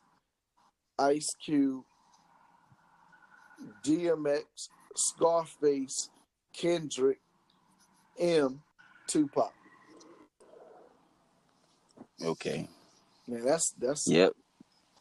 [0.99, 1.85] Ice Cube,
[3.85, 4.45] DMX,
[4.97, 6.09] Scarface,
[6.55, 7.21] Kendrick,
[8.19, 8.63] M,
[9.07, 9.53] Tupac.
[12.25, 12.69] Okay.
[13.27, 14.33] Man, that's that's Yep.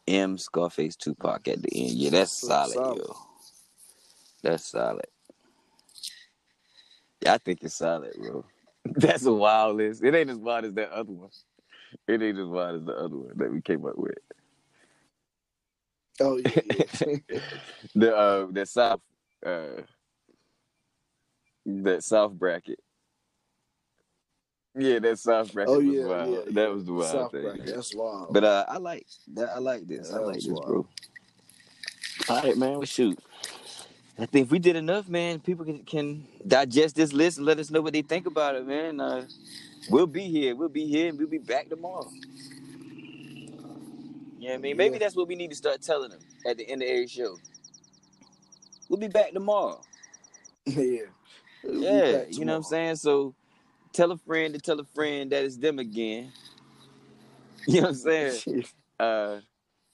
[0.08, 1.90] M Scarface Tupac at the end.
[1.92, 2.98] Yeah, that's That's solid, solid.
[2.98, 3.16] yo.
[4.42, 5.06] That's solid.
[7.22, 8.44] Yeah, I think it's solid, bro.
[8.84, 10.02] That's a wild list.
[10.02, 11.30] It ain't as wild as that other one.
[12.08, 14.18] It ain't as wild as the other one that we came up with.
[16.20, 17.16] oh yeah, yeah.
[17.94, 19.00] The uh the South
[19.44, 19.82] uh
[21.66, 22.80] that South bracket.
[24.74, 26.34] Yeah, that South bracket oh was yeah, wild.
[26.46, 27.42] yeah, that was the wild South thing.
[27.42, 27.66] bracket.
[27.66, 28.32] That's wild.
[28.32, 29.50] But uh, I like that.
[29.54, 30.12] I like this.
[30.12, 30.66] I like this, wild.
[30.66, 30.86] bro.
[32.28, 32.72] All right, man.
[32.72, 33.18] Well, shoot.
[34.18, 37.58] I think if we did enough, man, people can, can digest this list and let
[37.58, 39.00] us know what they think about it, man.
[39.00, 39.26] Uh,
[39.90, 40.54] we'll be here.
[40.54, 42.08] We'll be here, and we'll be back tomorrow.
[44.38, 44.76] You know what I mean?
[44.76, 44.98] Maybe Yeah.
[44.98, 47.36] that's what we need to start telling them at the end of every show.
[48.88, 49.80] We'll be back tomorrow.
[50.66, 51.02] yeah,
[51.64, 52.96] We'll Yeah, back you know what I'm saying?
[52.96, 53.34] So
[53.92, 56.32] tell a friend to tell a friend that it's them again.
[57.68, 57.94] You know what I'm
[58.42, 58.64] saying?
[58.98, 59.38] uh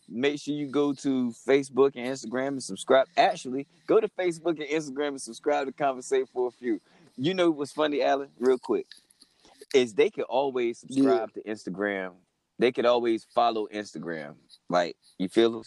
[0.09, 3.07] make sure you go to Facebook and Instagram and subscribe.
[3.17, 6.81] Actually, go to Facebook and Instagram and subscribe to Conversate for a few.
[7.17, 8.29] You know what's funny, Alan?
[8.39, 8.87] Real quick.
[9.75, 12.13] Is they could always subscribe to Instagram.
[12.59, 14.35] They could always follow Instagram.
[14.69, 15.65] Like, you feel?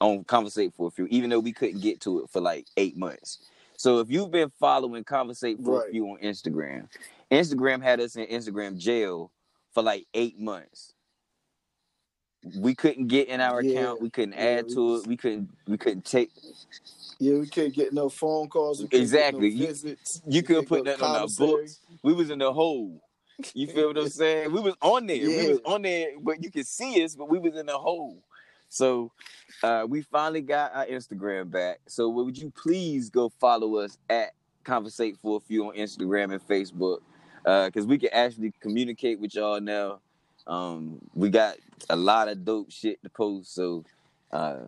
[0.00, 2.96] On Conversate for a few, even though we couldn't get to it for like eight
[2.96, 3.38] months.
[3.82, 5.90] So if you've been following Conversate for a Right.
[5.90, 6.88] few on Instagram,
[7.32, 9.32] Instagram had us in Instagram jail
[9.74, 10.94] for like eight months.
[12.58, 13.70] we couldn't get in our Yeah.
[13.78, 14.00] account.
[14.02, 15.06] We couldn't Yeah, add we to was- it.
[15.08, 15.48] We couldn't.
[15.68, 16.30] We couldn't take.
[17.20, 18.82] Yeah, we couldn't get no phone calls.
[18.90, 19.48] Exactly.
[19.48, 20.22] You- no visits.
[20.26, 21.80] You We couldn't put nothing on our books.
[22.02, 23.00] We was in the hole.
[23.54, 24.52] You feel what I'm saying?
[24.52, 25.18] We was on there.
[25.24, 28.22] We was on there, but you could see us, but we was in the hole.
[28.72, 29.12] So
[29.62, 31.80] uh, we finally got our Instagram back.
[31.86, 34.32] So would you please go follow us at
[34.64, 37.00] Conversate for a Few on Instagram and Facebook?
[37.44, 40.00] Because we can actually communicate with y'all now.
[40.46, 41.56] Um, we got
[41.90, 43.84] a lot of dope shit to post, so
[44.32, 44.60] uh,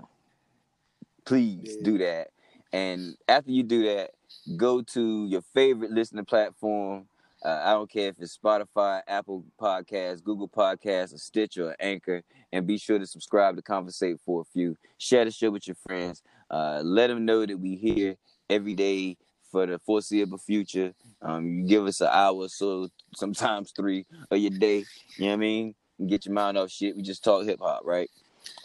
[1.25, 1.83] please Yeah.
[1.85, 2.29] do that.
[2.75, 4.11] And after you do that,
[4.57, 7.07] go to your favorite listening platform.
[7.45, 12.23] Uh, I don't care if it's Spotify, Apple Podcasts, Google Podcasts, or Stitcher, or Anchor,
[12.53, 14.77] and be sure to subscribe to Conversate for a few.
[14.97, 16.23] Share the show with your friends.
[16.51, 18.17] Uh, let them know that we here
[18.49, 19.19] every day
[19.51, 20.95] for the foreseeable future.
[21.21, 24.85] Um, you give us an hour or so, sometimes three of your day.
[25.17, 25.75] You know what I mean?
[26.07, 26.97] Get your mind off shit.
[26.97, 28.11] We just talk hip hop, right?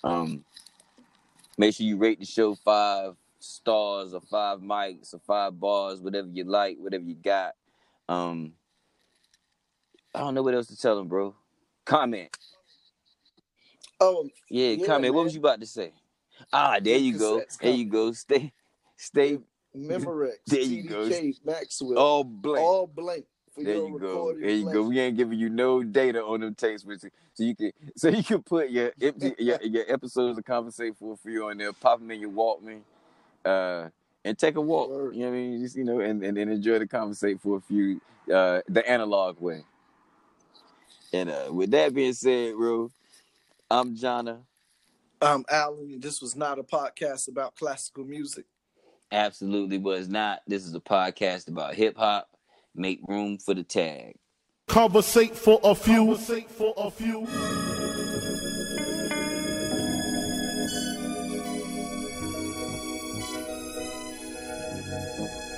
[0.06, 0.45] Um,
[1.57, 6.30] make sure you rate the show five stars or five mics or five bars, whatever
[6.30, 7.56] you like, whatever you got.
[8.07, 8.53] Um,
[10.14, 11.36] I don't know what else to tell them, bro.
[11.86, 12.36] Comment.
[13.99, 15.14] Oh, Yeah, Yeah, comment.
[15.14, 15.91] What was you about to say?
[16.53, 17.41] Ah, there you go.
[17.61, 18.11] There you go.
[18.14, 18.53] Stay,
[18.95, 19.40] stay
[19.76, 21.10] Memorex, There you go.
[21.45, 22.65] Maxell, all blank.
[22.65, 24.34] all blank for there you go.
[24.34, 24.84] There you go.
[24.84, 28.23] We ain't giving you no data on them tapes, with so you can so you
[28.23, 31.99] can put your empty your, your episodes of Conversate for a few on there, pop
[31.99, 32.81] them in your Walkman,
[33.45, 33.90] uh,
[34.26, 34.90] and take a walk.
[34.90, 35.61] You know what I mean?
[35.61, 38.02] Just you know, and and, and enjoy the conversation for a few,
[38.34, 39.64] uh, the analog way.
[41.11, 42.91] And uh, with that being said, bro,
[43.69, 44.40] I'm Jonna.
[45.22, 48.45] Um, Alan, this was not a podcast about classical music.
[49.11, 50.41] Absolutely was not.
[50.48, 52.30] This is a podcast about hip hop.
[52.76, 54.15] Make room for the tag.
[54.68, 56.06] Conversate for a few.
[56.06, 57.26] Conversate for a few.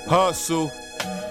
[0.08, 0.72] Hustle.